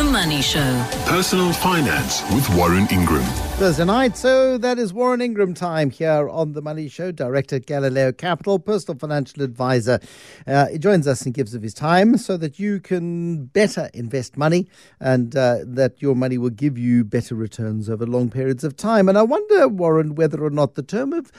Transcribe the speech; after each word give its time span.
The 0.00 0.10
Money 0.10 0.40
Show. 0.40 0.86
Personal 1.04 1.52
Finance 1.52 2.22
with 2.32 2.48
Warren 2.56 2.88
Ingram. 2.90 3.22
Thursday 3.58 3.84
night, 3.84 4.16
so 4.16 4.56
that 4.56 4.78
is 4.78 4.94
Warren 4.94 5.20
Ingram 5.20 5.52
time 5.52 5.90
here 5.90 6.26
on 6.30 6.54
The 6.54 6.62
Money 6.62 6.88
Show, 6.88 7.12
director 7.12 7.56
at 7.56 7.66
Galileo 7.66 8.10
Capital, 8.10 8.58
personal 8.58 8.98
financial 8.98 9.42
advisor. 9.42 10.00
Uh, 10.46 10.68
he 10.68 10.78
joins 10.78 11.06
us 11.06 11.20
and 11.26 11.34
gives 11.34 11.52
of 11.52 11.60
his 11.60 11.74
time 11.74 12.16
so 12.16 12.38
that 12.38 12.58
you 12.58 12.80
can 12.80 13.44
better 13.44 13.90
invest 13.92 14.38
money 14.38 14.70
and 15.00 15.36
uh, 15.36 15.58
that 15.64 16.00
your 16.00 16.14
money 16.16 16.38
will 16.38 16.48
give 16.48 16.78
you 16.78 17.04
better 17.04 17.34
returns 17.34 17.90
over 17.90 18.06
long 18.06 18.30
periods 18.30 18.64
of 18.64 18.78
time. 18.78 19.06
And 19.06 19.18
I 19.18 19.22
wonder, 19.22 19.68
Warren, 19.68 20.14
whether 20.14 20.42
or 20.42 20.48
not 20.48 20.76
the 20.76 20.82
term 20.82 21.12
of 21.12 21.30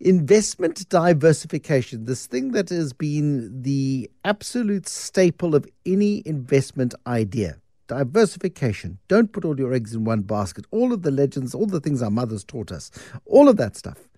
investment 0.00 0.88
diversification, 0.88 2.06
this 2.06 2.26
thing 2.26 2.52
that 2.52 2.70
has 2.70 2.94
been 2.94 3.60
the 3.60 4.10
absolute 4.24 4.88
staple 4.88 5.54
of 5.54 5.66
any 5.84 6.22
investment 6.24 6.94
idea 7.06 7.58
diversification. 7.88 8.98
Don't 9.08 9.32
put 9.32 9.44
all 9.44 9.58
your 9.58 9.72
eggs 9.74 9.94
in 9.94 10.04
one 10.04 10.22
basket. 10.22 10.66
All 10.70 10.92
of 10.92 11.02
the 11.02 11.10
legends, 11.10 11.54
all 11.54 11.66
the 11.66 11.80
things 11.80 12.02
our 12.02 12.10
mothers 12.10 12.44
taught 12.44 12.70
us, 12.70 12.90
all 13.24 13.48
of 13.48 13.56
that 13.56 13.76
stuff. 13.76 14.08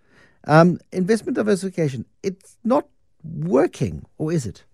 Um, 0.47 0.79
investment 0.93 1.37
diversification, 1.37 2.05
it's 2.23 2.57
not 2.65 2.87
working, 3.23 4.05
or 4.19 4.33
is 4.33 4.47
it? 4.47 4.65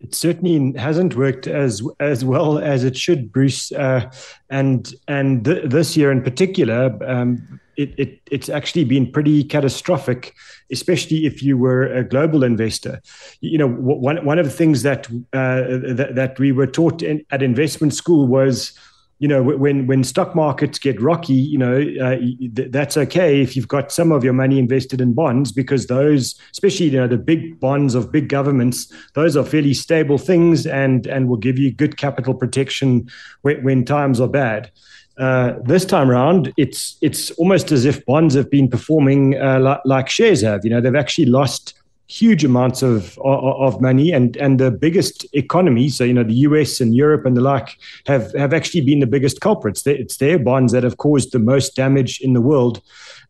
It 0.00 0.14
certainly 0.14 0.78
hasn't 0.78 1.16
worked 1.16 1.46
as 1.46 1.82
as 1.98 2.24
well 2.24 2.58
as 2.58 2.84
it 2.84 2.96
should, 2.96 3.32
Bruce. 3.32 3.72
Uh, 3.72 4.10
and 4.48 4.94
and 5.08 5.44
th- 5.44 5.68
this 5.70 5.96
year 5.96 6.12
in 6.12 6.22
particular, 6.22 6.96
um, 7.04 7.60
it, 7.78 7.94
it, 7.96 8.20
it's 8.30 8.48
actually 8.48 8.84
been 8.84 9.10
pretty 9.10 9.44
catastrophic, 9.44 10.34
especially 10.70 11.24
if 11.26 11.42
you 11.42 11.56
were 11.56 11.86
a 11.86 12.02
global 12.02 12.42
investor. 12.42 13.00
You 13.40 13.56
know, 13.56 13.68
one, 13.68 14.24
one 14.24 14.38
of 14.38 14.44
the 14.44 14.52
things 14.52 14.82
that, 14.82 15.06
uh, 15.32 15.94
that, 15.94 16.10
that, 16.16 16.38
we 16.40 16.50
were 16.50 16.66
taught 16.66 17.02
in, 17.02 17.24
at 17.30 17.40
investment 17.40 17.94
school 17.94 18.26
was, 18.26 18.76
you 19.18 19.26
know, 19.26 19.42
when, 19.42 19.86
when 19.86 20.04
stock 20.04 20.34
markets 20.36 20.78
get 20.78 21.00
rocky, 21.00 21.34
you 21.34 21.58
know, 21.58 21.84
uh, 22.00 22.16
that's 22.70 22.96
okay 22.96 23.42
if 23.42 23.56
you've 23.56 23.66
got 23.66 23.90
some 23.90 24.12
of 24.12 24.22
your 24.22 24.32
money 24.32 24.58
invested 24.58 25.00
in 25.00 25.12
bonds 25.12 25.50
because 25.50 25.88
those, 25.88 26.38
especially, 26.52 26.86
you 26.86 26.92
know, 26.92 27.08
the 27.08 27.16
big 27.16 27.58
bonds 27.58 27.96
of 27.96 28.12
big 28.12 28.28
governments, 28.28 28.92
those 29.14 29.36
are 29.36 29.44
fairly 29.44 29.74
stable 29.74 30.18
things 30.18 30.66
and, 30.66 31.06
and 31.08 31.28
will 31.28 31.36
give 31.36 31.58
you 31.58 31.72
good 31.72 31.96
capital 31.96 32.32
protection 32.32 33.08
when, 33.42 33.62
when 33.64 33.84
times 33.84 34.20
are 34.20 34.28
bad. 34.28 34.70
Uh, 35.18 35.54
this 35.64 35.84
time 35.84 36.08
around, 36.08 36.52
it's 36.56 36.96
it's 37.02 37.32
almost 37.32 37.72
as 37.72 37.84
if 37.84 38.06
bonds 38.06 38.34
have 38.36 38.48
been 38.48 38.68
performing 38.68 39.36
uh, 39.36 39.80
like, 39.84 40.08
shares 40.08 40.42
have. 40.42 40.64
You 40.64 40.70
know, 40.70 40.80
they've 40.80 40.94
actually 40.94 41.26
lost 41.26 41.74
huge 42.08 42.42
amounts 42.42 42.82
of, 42.82 43.18
of, 43.18 43.74
of 43.74 43.80
money, 43.80 44.12
and 44.12 44.36
and 44.38 44.58
the 44.58 44.70
biggest 44.70 45.26
economies, 45.34 45.96
so 45.96 46.04
you 46.04 46.14
know, 46.14 46.24
the 46.24 46.34
U.S. 46.48 46.80
and 46.80 46.94
Europe 46.94 47.24
and 47.24 47.36
the 47.36 47.40
like, 47.40 47.78
have 48.06 48.34
have 48.34 48.52
actually 48.52 48.80
been 48.80 49.00
the 49.00 49.06
biggest 49.06 49.40
culprits. 49.40 49.86
It's 49.86 50.16
their 50.16 50.38
bonds 50.38 50.72
that 50.72 50.82
have 50.82 50.96
caused 50.96 51.32
the 51.32 51.38
most 51.38 51.76
damage 51.76 52.20
in 52.20 52.32
the 52.32 52.40
world. 52.40 52.82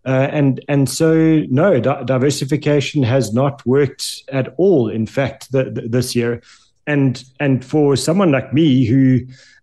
Uh, 0.06 0.28
and 0.30 0.64
and 0.68 0.88
so 0.88 1.42
no 1.50 1.80
di- 1.80 2.04
diversification 2.04 3.02
has 3.02 3.34
not 3.34 3.66
worked 3.66 4.22
at 4.28 4.54
all. 4.56 4.88
In 4.88 5.06
fact, 5.06 5.50
the, 5.52 5.64
the, 5.64 5.82
this 5.82 6.14
year, 6.14 6.40
and 6.86 7.22
and 7.40 7.64
for 7.64 7.96
someone 7.96 8.30
like 8.30 8.54
me 8.54 8.86
who 8.86 9.20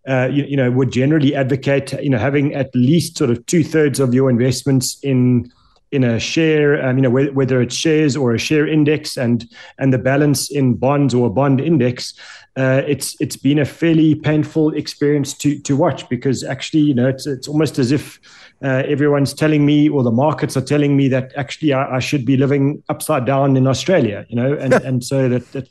uh, 0.08 0.30
you, 0.32 0.44
you, 0.44 0.56
know, 0.56 0.70
would 0.70 0.92
generally 0.92 1.34
advocate, 1.34 1.94
you 1.94 2.12
know, 2.12 2.20
having 2.20 2.54
at 2.54 2.70
least 2.76 3.18
sort 3.18 3.32
of 3.32 3.44
two 3.48 3.64
thirds 3.64 4.00
of 4.00 4.14
your 4.14 4.30
investments 4.30 5.00
in 5.02 5.52
in 5.96 6.04
a 6.04 6.20
share, 6.20 6.86
um, 6.86 6.98
you 6.98 7.02
know, 7.02 7.10
whether, 7.10 7.32
whether, 7.34 7.62
it's 7.62 7.76
shares 7.76 8.16
or 8.16 8.34
a 8.34 8.38
share 8.38 8.68
index, 8.68 9.18
and 9.18 9.50
and 9.80 9.94
the 9.94 9.98
balance 9.98 10.52
in 10.52 10.76
bonds 10.76 11.14
or 11.14 11.28
a 11.28 11.30
bond 11.30 11.62
index. 11.62 12.14
Uh, 12.58 12.82
it's 12.88 13.16
it's 13.20 13.36
been 13.38 13.60
a 13.60 13.66
fairly 13.66 14.16
painful 14.16 14.74
experience 14.74 15.34
to 15.34 15.60
to 15.60 15.76
watch 15.76 16.08
because 16.10 16.44
actually, 16.44 16.82
you 16.82 16.94
know, 16.94 17.08
it's 17.08 17.26
it's 17.26 17.48
almost 17.48 17.80
as 17.80 17.92
if 17.92 18.20
uh, 18.64 18.84
everyone's 18.86 19.34
telling 19.34 19.66
me 19.66 19.90
or 19.90 20.04
the 20.04 20.12
markets 20.12 20.56
are 20.58 20.62
telling 20.62 20.96
me 20.96 21.08
that 21.08 21.32
actually 21.36 21.74
I, 21.74 21.98
I 21.98 22.00
should 22.00 22.26
be 22.26 22.38
living 22.38 22.84
upside 22.90 23.26
down 23.26 23.58
in 23.58 23.68
Australia, 23.68 24.26
you 24.30 24.36
know, 24.36 24.54
and 24.54 24.74
and 24.74 25.04
so 25.04 25.30
that, 25.30 25.52
that 25.54 25.68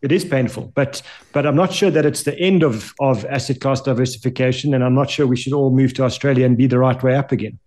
it 0.00 0.12
is 0.12 0.24
painful, 0.24 0.72
but 0.74 1.02
but 1.32 1.46
I'm 1.46 1.56
not 1.56 1.72
sure 1.72 1.90
that 1.90 2.06
it's 2.06 2.22
the 2.22 2.38
end 2.38 2.62
of 2.62 2.94
of 3.00 3.24
asset 3.26 3.60
class 3.60 3.80
diversification, 3.80 4.74
and 4.74 4.84
I'm 4.84 4.94
not 4.94 5.10
sure 5.10 5.26
we 5.26 5.36
should 5.36 5.52
all 5.52 5.70
move 5.70 5.92
to 5.94 6.04
Australia 6.04 6.46
and 6.46 6.56
be 6.56 6.66
the 6.66 6.78
right 6.78 7.02
way 7.02 7.16
up 7.16 7.32
again. 7.32 7.58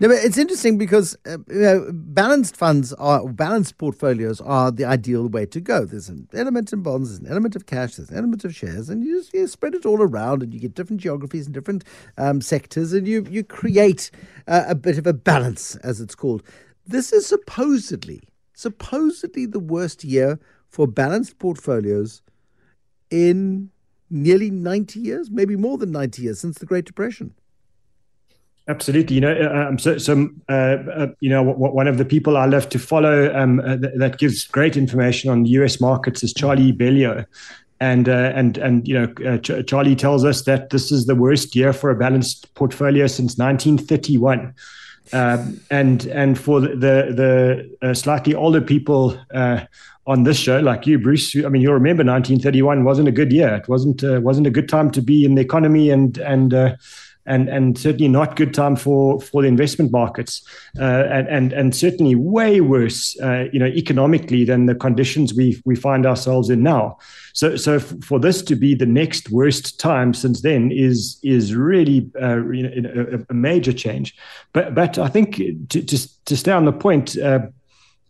No, 0.00 0.06
but 0.06 0.18
it's 0.18 0.38
interesting 0.38 0.78
because 0.78 1.16
uh, 1.26 1.38
you 1.48 1.60
know, 1.60 1.90
balanced 1.92 2.56
funds 2.56 2.92
are 2.94 3.26
balanced 3.26 3.78
portfolios 3.78 4.40
are 4.40 4.70
the 4.70 4.84
ideal 4.84 5.28
way 5.28 5.44
to 5.46 5.60
go. 5.60 5.84
There's 5.84 6.08
an 6.08 6.28
element 6.32 6.72
in 6.72 6.82
bonds, 6.82 7.10
there's 7.10 7.20
an 7.20 7.26
element 7.26 7.56
of 7.56 7.66
cash, 7.66 7.96
there's 7.96 8.10
an 8.10 8.16
element 8.16 8.44
of 8.44 8.54
shares, 8.54 8.88
and 8.88 9.02
you 9.02 9.18
just 9.18 9.34
you 9.34 9.48
spread 9.48 9.74
it 9.74 9.84
all 9.84 10.00
around, 10.00 10.44
and 10.44 10.54
you 10.54 10.60
get 10.60 10.74
different 10.74 11.02
geographies 11.02 11.46
and 11.46 11.54
different 11.54 11.82
um, 12.16 12.40
sectors, 12.40 12.92
and 12.92 13.08
you 13.08 13.26
you 13.28 13.42
create 13.42 14.12
uh, 14.46 14.66
a 14.68 14.76
bit 14.76 14.98
of 14.98 15.06
a 15.06 15.12
balance, 15.12 15.74
as 15.76 16.00
it's 16.00 16.14
called. 16.14 16.44
This 16.86 17.12
is 17.12 17.26
supposedly 17.26 18.22
supposedly 18.54 19.46
the 19.46 19.60
worst 19.60 20.04
year 20.04 20.38
for 20.68 20.86
balanced 20.86 21.38
portfolios 21.40 22.22
in 23.10 23.70
nearly 24.10 24.50
90 24.50 25.00
years, 25.00 25.30
maybe 25.30 25.56
more 25.56 25.78
than 25.78 25.92
90 25.92 26.22
years 26.22 26.40
since 26.40 26.58
the 26.58 26.66
Great 26.66 26.84
Depression. 26.84 27.34
Absolutely, 28.68 29.14
you 29.14 29.22
know, 29.22 29.32
uh, 29.32 29.68
um, 29.68 29.78
so, 29.78 29.96
so 29.96 30.28
uh, 30.50 30.52
uh, 30.52 31.06
you 31.20 31.30
know, 31.30 31.42
w- 31.42 31.72
one 31.72 31.88
of 31.88 31.96
the 31.96 32.04
people 32.04 32.36
I 32.36 32.44
love 32.44 32.68
to 32.68 32.78
follow 32.78 33.34
um, 33.34 33.60
uh, 33.60 33.78
th- 33.78 33.94
that 33.96 34.18
gives 34.18 34.44
great 34.44 34.76
information 34.76 35.30
on 35.30 35.44
the 35.44 35.50
U.S. 35.50 35.80
markets 35.80 36.22
is 36.22 36.34
Charlie 36.34 36.74
Bilello, 36.74 37.24
and 37.80 38.10
uh, 38.10 38.32
and 38.34 38.58
and 38.58 38.86
you 38.86 38.92
know, 38.92 39.14
uh, 39.26 39.38
Ch- 39.38 39.66
Charlie 39.66 39.96
tells 39.96 40.22
us 40.22 40.42
that 40.42 40.68
this 40.68 40.92
is 40.92 41.06
the 41.06 41.14
worst 41.14 41.56
year 41.56 41.72
for 41.72 41.88
a 41.88 41.94
balanced 41.94 42.52
portfolio 42.54 43.06
since 43.06 43.38
1931. 43.38 44.54
Um, 45.14 45.58
and 45.70 46.04
and 46.04 46.38
for 46.38 46.60
the 46.60 47.66
the, 47.80 47.94
slightly 47.94 48.34
older 48.34 48.60
people 48.60 49.18
on 50.06 50.24
this 50.24 50.38
show, 50.38 50.60
like 50.60 50.86
you, 50.86 50.98
Bruce. 50.98 51.34
I 51.34 51.48
mean, 51.48 51.62
you'll 51.62 51.72
remember 51.72 52.04
1931 52.04 52.84
wasn't 52.84 53.08
a 53.08 53.12
good 53.12 53.32
year. 53.32 53.54
It 53.54 53.66
wasn't 53.66 54.02
wasn't 54.22 54.46
a 54.46 54.50
good 54.50 54.68
time 54.68 54.90
to 54.90 55.00
be 55.00 55.24
in 55.24 55.36
the 55.36 55.40
economy, 55.40 55.88
and 55.88 56.18
and 56.18 56.76
and 57.28 57.48
and 57.48 57.78
certainly 57.78 58.08
not 58.08 58.36
good 58.36 58.54
time 58.54 58.76
for 58.76 59.20
for 59.20 59.42
the 59.42 59.48
investment 59.48 59.92
markets, 59.92 60.42
uh, 60.78 61.04
and 61.10 61.28
and 61.28 61.52
and 61.52 61.76
certainly 61.76 62.14
way 62.14 62.60
worse, 62.60 63.18
uh, 63.20 63.44
you 63.52 63.58
know, 63.58 63.66
economically 63.66 64.44
than 64.44 64.66
the 64.66 64.74
conditions 64.74 65.34
we 65.34 65.60
we 65.64 65.76
find 65.76 66.06
ourselves 66.06 66.50
in 66.50 66.62
now. 66.62 66.98
So 67.34 67.56
so 67.56 67.76
f- 67.76 67.94
for 68.02 68.18
this 68.18 68.42
to 68.42 68.56
be 68.56 68.74
the 68.74 68.86
next 68.86 69.30
worst 69.30 69.78
time 69.78 70.14
since 70.14 70.42
then 70.42 70.72
is 70.72 71.18
is 71.22 71.54
really 71.54 72.10
uh, 72.20 72.44
you 72.46 72.80
know, 72.80 73.06
a, 73.12 73.18
a, 73.30 73.34
major 73.34 73.72
change. 73.72 74.16
But 74.52 74.74
but 74.74 74.98
I 74.98 75.08
think 75.08 75.36
to 75.36 75.82
to, 75.82 76.24
to 76.24 76.36
stay 76.36 76.52
on 76.52 76.64
the 76.64 76.72
point 76.72 77.16
uh, 77.18 77.46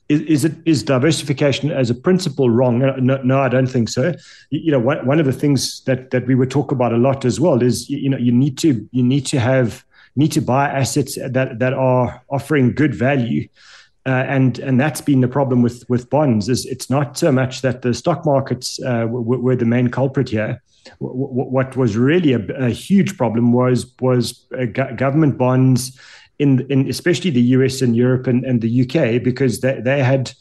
is, 0.09 0.23
is 0.23 0.45
it 0.45 0.55
is 0.65 0.83
diversification 0.83 1.71
as 1.71 1.91
a 1.91 1.95
principle 1.95 2.49
wrong? 2.49 2.79
No, 2.79 3.21
no, 3.23 3.41
I 3.41 3.49
don't 3.49 3.67
think 3.67 3.89
so. 3.89 4.15
You, 4.51 4.73
know, 4.73 4.79
one, 4.79 5.21
of 5.21 5.27
the 5.27 5.33
things 5.33 5.83
that 5.85 6.11
that 6.11 6.27
we 6.27 6.35
would 6.35 6.51
talk 6.51 6.73
about 6.73 6.93
a 6.93 6.97
lot 6.97 7.25
as 7.25 7.39
well 7.39 7.63
is 7.63 7.89
you 7.91 8.09
know 8.09 8.17
you 8.17 8.33
need 8.33 8.57
to 8.59 8.89
you 8.93 9.03
need 9.03 9.27
to 9.27 9.39
have 9.39 9.85
need 10.17 10.33
to 10.33 10.41
buy 10.41 10.69
assets 10.69 11.17
that 11.17 11.59
that 11.59 11.73
are 11.75 12.23
offering 12.31 12.75
good 12.75 12.95
value. 12.95 13.49
Uh, 14.07 14.25
and 14.27 14.59
and 14.61 14.81
that's 14.81 15.03
been 15.03 15.21
the 15.21 15.29
problem 15.29 15.61
with 15.61 15.85
with 15.91 16.09
bonds 16.09 16.49
is 16.49 16.65
it's 16.65 16.89
not 16.89 17.19
so 17.19 17.31
much 17.31 17.61
that 17.61 17.83
the 17.83 17.93
stock 17.93 18.25
markets 18.25 18.81
uh, 18.83 19.07
were, 19.09 19.57
the 19.57 19.67
main 19.67 19.89
culprit 19.89 20.31
here. 20.31 20.63
What 21.01 21.77
was 21.77 21.99
really 21.99 22.33
a, 22.33 22.41
a, 22.57 22.71
huge 22.71 23.19
problem 23.19 23.53
was 23.53 23.93
was 24.01 24.47
uh, 24.59 24.65
government 24.65 25.37
bonds 25.37 25.99
in, 26.39 26.67
in 26.71 26.89
especially 26.89 27.31
the 27.31 27.41
US 27.41 27.83
and 27.83 27.97
Europe 27.97 28.27
and, 28.27 28.45
and 28.45 28.61
the 28.61 28.83
UK 28.83 29.23
because 29.23 29.61
they, 29.61 29.81
they 29.81 30.03
had 30.03 30.33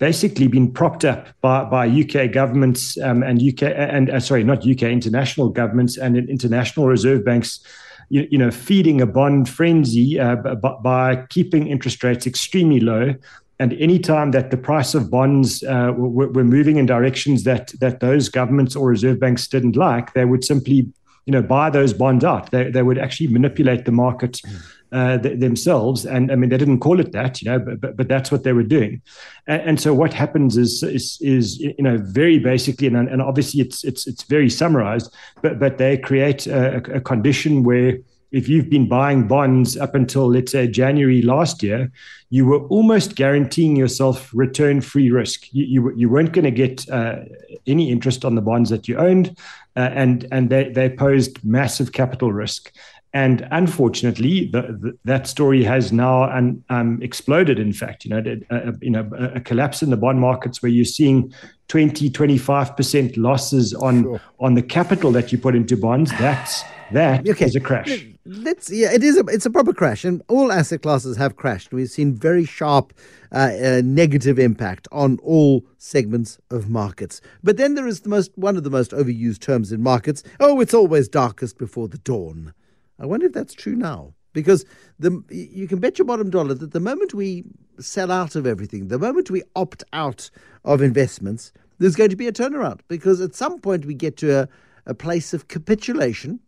basically 0.00 0.48
been 0.48 0.70
propped 0.70 1.04
up 1.04 1.28
by, 1.40 1.64
by 1.64 1.86
UK 1.86 2.32
governments 2.32 2.98
um, 2.98 3.22
and 3.22 3.40
UK 3.40 3.62
and 3.76 4.10
uh, 4.10 4.20
sorry 4.20 4.42
not 4.42 4.66
UK 4.66 4.82
international 4.82 5.48
governments 5.48 5.96
and 5.96 6.16
international 6.16 6.86
reserve 6.86 7.24
banks 7.24 7.60
you, 8.08 8.26
you 8.30 8.38
know 8.38 8.50
feeding 8.50 9.00
a 9.00 9.06
bond 9.06 9.48
frenzy 9.48 10.18
uh, 10.18 10.36
by, 10.36 10.74
by 10.82 11.16
keeping 11.30 11.66
interest 11.66 12.02
rates 12.02 12.26
extremely 12.26 12.80
low. 12.80 13.14
And 13.60 13.72
any 13.74 14.00
time 14.00 14.32
that 14.32 14.50
the 14.50 14.56
price 14.56 14.94
of 14.94 15.10
bonds 15.10 15.62
uh, 15.62 15.92
were, 15.96 16.28
were, 16.28 16.44
moving 16.44 16.76
in 16.76 16.86
directions 16.86 17.44
that 17.44 17.72
that 17.78 18.00
those 18.00 18.28
governments 18.28 18.74
or 18.74 18.88
reserve 18.88 19.20
banks 19.20 19.46
didn't 19.46 19.76
like, 19.76 20.12
they 20.12 20.24
would 20.24 20.44
simply, 20.44 20.88
you 21.26 21.32
know, 21.32 21.42
buy 21.42 21.70
those 21.70 21.92
bonds 21.92 22.24
out. 22.24 22.50
They, 22.50 22.70
they 22.70 22.82
would 22.82 22.98
actually 22.98 23.28
manipulate 23.28 23.84
the 23.84 23.92
market 23.92 24.40
mm 24.46 24.60
uh, 24.94 25.18
th- 25.18 25.40
themselves. 25.40 26.06
And 26.06 26.30
I 26.30 26.36
mean, 26.36 26.50
they 26.50 26.56
didn't 26.56 26.78
call 26.78 27.00
it 27.00 27.10
that, 27.12 27.42
you 27.42 27.50
know, 27.50 27.58
but, 27.58 27.80
but, 27.80 27.96
but 27.96 28.08
that's 28.08 28.30
what 28.30 28.44
they 28.44 28.52
were 28.52 28.62
doing. 28.62 29.02
And, 29.48 29.62
and, 29.62 29.80
so 29.80 29.92
what 29.92 30.12
happens 30.12 30.56
is, 30.56 30.84
is, 30.84 31.18
is, 31.20 31.58
you 31.58 31.74
know, 31.80 31.98
very 32.00 32.38
basically, 32.38 32.86
and, 32.86 32.96
and 32.96 33.20
obviously 33.20 33.60
it's, 33.60 33.82
it's, 33.82 34.06
it's 34.06 34.22
very 34.22 34.48
summarized, 34.48 35.12
but, 35.42 35.58
but 35.58 35.78
they 35.78 35.98
create 35.98 36.46
a, 36.46 36.76
a 36.94 37.00
condition 37.00 37.64
where 37.64 37.98
if 38.34 38.48
you've 38.48 38.68
been 38.68 38.88
buying 38.88 39.28
bonds 39.28 39.76
up 39.76 39.94
until 39.94 40.26
let's 40.28 40.50
say 40.50 40.66
January 40.66 41.22
last 41.22 41.62
year, 41.62 41.92
you 42.30 42.44
were 42.44 42.66
almost 42.66 43.14
guaranteeing 43.14 43.76
yourself 43.76 44.30
return-free 44.34 45.10
risk. 45.10 45.46
You 45.52 45.64
you, 45.64 45.92
you 45.94 46.08
weren't 46.08 46.32
going 46.32 46.44
to 46.44 46.50
get 46.50 46.88
uh, 46.90 47.20
any 47.66 47.92
interest 47.92 48.24
on 48.24 48.34
the 48.34 48.42
bonds 48.42 48.70
that 48.70 48.88
you 48.88 48.98
owned, 48.98 49.38
uh, 49.76 49.90
and 49.92 50.26
and 50.32 50.50
they 50.50 50.70
they 50.70 50.90
posed 50.90 51.44
massive 51.44 51.92
capital 51.92 52.32
risk. 52.32 52.72
And 53.14 53.46
unfortunately, 53.52 54.50
the, 54.52 54.62
the, 54.62 54.98
that 55.04 55.28
story 55.28 55.62
has 55.62 55.92
now 55.92 56.24
un, 56.24 56.64
um, 56.68 57.00
exploded. 57.00 57.60
In 57.60 57.72
fact, 57.72 58.04
you 58.04 58.10
know, 58.10 58.40
uh, 58.50 58.72
you 58.82 58.90
know, 58.90 59.08
a, 59.16 59.36
a, 59.36 59.40
collapse 59.40 59.84
in 59.84 59.90
the 59.90 59.96
bond 59.96 60.18
markets 60.18 60.60
where 60.60 60.68
you're 60.68 60.84
seeing 60.84 61.32
20, 61.68 62.10
25 62.10 62.76
percent 62.76 63.16
losses 63.16 63.72
on 63.72 64.02
sure. 64.02 64.20
on 64.40 64.54
the 64.54 64.62
capital 64.62 65.12
that 65.12 65.30
you 65.30 65.38
put 65.38 65.54
into 65.54 65.76
bonds. 65.76 66.10
That's 66.18 66.64
that 66.90 67.28
okay. 67.28 67.44
is 67.44 67.54
a 67.54 67.60
crash. 67.60 68.04
Let's 68.26 68.68
yeah, 68.68 68.92
it 68.92 69.04
is 69.04 69.16
a 69.16 69.24
it's 69.26 69.46
a 69.46 69.50
proper 69.50 69.72
crash, 69.72 70.04
and 70.04 70.20
all 70.26 70.50
asset 70.50 70.82
classes 70.82 71.16
have 71.16 71.36
crashed. 71.36 71.72
We've 71.72 71.88
seen 71.88 72.16
very 72.16 72.44
sharp 72.44 72.92
uh, 73.30 73.52
uh, 73.62 73.82
negative 73.84 74.40
impact 74.40 74.88
on 74.90 75.18
all 75.22 75.64
segments 75.78 76.40
of 76.50 76.68
markets. 76.68 77.20
But 77.44 77.58
then 77.58 77.76
there 77.76 77.86
is 77.86 78.00
the 78.00 78.08
most 78.08 78.32
one 78.34 78.56
of 78.56 78.64
the 78.64 78.70
most 78.70 78.90
overused 78.90 79.38
terms 79.38 79.70
in 79.70 79.84
markets. 79.84 80.24
Oh, 80.40 80.60
it's 80.60 80.74
always 80.74 81.06
darkest 81.06 81.58
before 81.58 81.86
the 81.86 81.98
dawn. 81.98 82.54
I 82.98 83.06
wonder 83.06 83.26
if 83.26 83.32
that's 83.32 83.54
true 83.54 83.74
now. 83.74 84.14
Because 84.32 84.64
the, 84.98 85.22
you 85.30 85.68
can 85.68 85.78
bet 85.78 85.98
your 85.98 86.06
bottom 86.06 86.28
dollar 86.28 86.54
that 86.54 86.72
the 86.72 86.80
moment 86.80 87.14
we 87.14 87.44
sell 87.78 88.10
out 88.10 88.34
of 88.34 88.46
everything, 88.46 88.88
the 88.88 88.98
moment 88.98 89.30
we 89.30 89.42
opt 89.54 89.84
out 89.92 90.28
of 90.64 90.82
investments, 90.82 91.52
there's 91.78 91.96
going 91.96 92.10
to 92.10 92.16
be 92.16 92.26
a 92.26 92.32
turnaround. 92.32 92.80
Because 92.88 93.20
at 93.20 93.34
some 93.34 93.60
point 93.60 93.86
we 93.86 93.94
get 93.94 94.16
to 94.18 94.40
a, 94.40 94.48
a 94.86 94.94
place 94.94 95.32
of 95.32 95.48
capitulation 95.48 96.40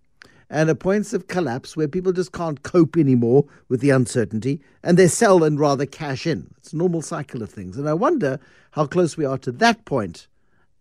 and 0.50 0.68
a 0.68 0.74
point 0.74 1.12
of 1.12 1.28
collapse 1.28 1.76
where 1.76 1.88
people 1.88 2.12
just 2.12 2.32
can't 2.32 2.62
cope 2.62 2.96
anymore 2.96 3.44
with 3.68 3.80
the 3.80 3.90
uncertainty 3.90 4.60
and 4.82 4.96
they 4.96 5.08
sell 5.08 5.42
and 5.44 5.58
rather 5.58 5.86
cash 5.86 6.26
in. 6.26 6.52
It's 6.58 6.72
a 6.72 6.76
normal 6.76 7.02
cycle 7.02 7.42
of 7.42 7.50
things. 7.50 7.76
And 7.76 7.88
I 7.88 7.94
wonder 7.94 8.38
how 8.72 8.86
close 8.86 9.16
we 9.16 9.24
are 9.24 9.38
to 9.38 9.52
that 9.52 9.84
point 9.84 10.26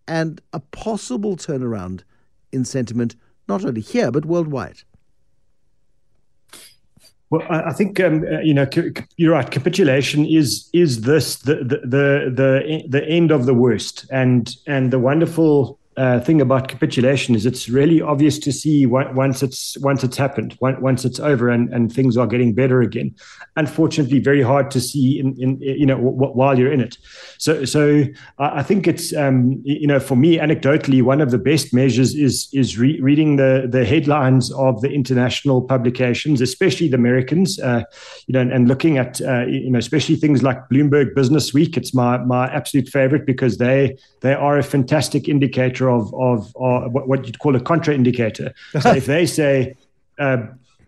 and 0.08 0.40
a 0.52 0.60
possible 0.60 1.36
turnaround 1.36 2.02
in 2.52 2.64
sentiment, 2.64 3.16
not 3.48 3.64
only 3.64 3.80
here, 3.80 4.10
but 4.10 4.24
worldwide. 4.24 4.82
Well, 7.30 7.42
I 7.50 7.72
think 7.72 7.98
um, 7.98 8.24
uh, 8.24 8.40
you 8.40 8.54
know 8.54 8.66
you're 9.16 9.32
right. 9.32 9.50
Capitulation 9.50 10.24
is 10.24 10.70
is 10.72 11.00
this 11.00 11.36
the 11.36 11.56
the 11.56 11.78
the 11.84 12.32
the, 12.32 12.84
the 12.88 13.04
end 13.04 13.32
of 13.32 13.46
the 13.46 13.54
worst, 13.54 14.06
and 14.12 14.54
and 14.66 14.92
the 14.92 15.00
wonderful 15.00 15.78
uh, 15.96 16.20
thing 16.20 16.42
about 16.42 16.68
capitulation 16.68 17.34
is 17.34 17.46
it's 17.46 17.68
really 17.70 18.02
obvious 18.02 18.38
to 18.38 18.52
see 18.52 18.84
once 18.84 19.42
it's 19.42 19.78
once 19.78 20.04
it's 20.04 20.16
happened, 20.16 20.56
once 20.60 21.04
it's 21.06 21.18
over, 21.18 21.48
and, 21.48 21.72
and 21.72 21.92
things 21.92 22.18
are 22.18 22.26
getting 22.26 22.52
better 22.52 22.82
again. 22.82 23.14
Unfortunately, 23.56 24.18
very 24.18 24.42
hard 24.42 24.70
to 24.72 24.80
see 24.80 25.18
in, 25.18 25.34
in 25.40 25.58
you 25.60 25.86
know 25.86 25.96
while 25.96 26.58
you're 26.58 26.72
in 26.72 26.80
it. 26.80 26.98
So 27.38 27.64
so 27.64 28.04
I 28.38 28.62
think 28.62 28.86
it's 28.86 29.14
um, 29.14 29.62
you 29.64 29.86
know 29.86 29.98
for 29.98 30.16
me 30.16 30.36
anecdotally 30.36 31.02
one 31.02 31.22
of 31.22 31.30
the 31.30 31.38
best 31.38 31.72
measures 31.72 32.14
is 32.14 32.48
is 32.52 32.78
re- 32.78 33.00
reading 33.00 33.36
the 33.36 33.66
the 33.66 33.86
headlines 33.86 34.52
of 34.52 34.82
the 34.82 34.90
international 34.90 35.62
publications, 35.62 36.42
especially 36.42 36.88
the 36.88 36.96
Americans. 36.96 37.58
Uh, 37.58 37.84
you 38.26 38.34
know, 38.34 38.40
and, 38.40 38.52
and 38.52 38.68
looking 38.68 38.98
at 38.98 39.22
uh, 39.22 39.46
you 39.46 39.70
know 39.70 39.78
especially 39.78 40.16
things 40.16 40.42
like 40.42 40.68
Bloomberg 40.68 41.14
Business 41.14 41.54
Week. 41.54 41.78
It's 41.78 41.94
my 41.94 42.18
my 42.18 42.52
absolute 42.52 42.88
favorite 42.90 43.24
because 43.24 43.56
they 43.56 43.96
they 44.20 44.34
are 44.34 44.58
a 44.58 44.62
fantastic 44.62 45.26
indicator 45.26 45.85
of 45.88 46.12
of, 46.14 46.54
of 46.56 46.92
what 46.92 47.26
you'd 47.26 47.38
call 47.38 47.56
a 47.56 47.60
contraindicator. 47.60 48.52
So 48.80 48.90
if 48.90 49.06
they 49.06 49.26
say, 49.26 49.76
uh, 50.18 50.38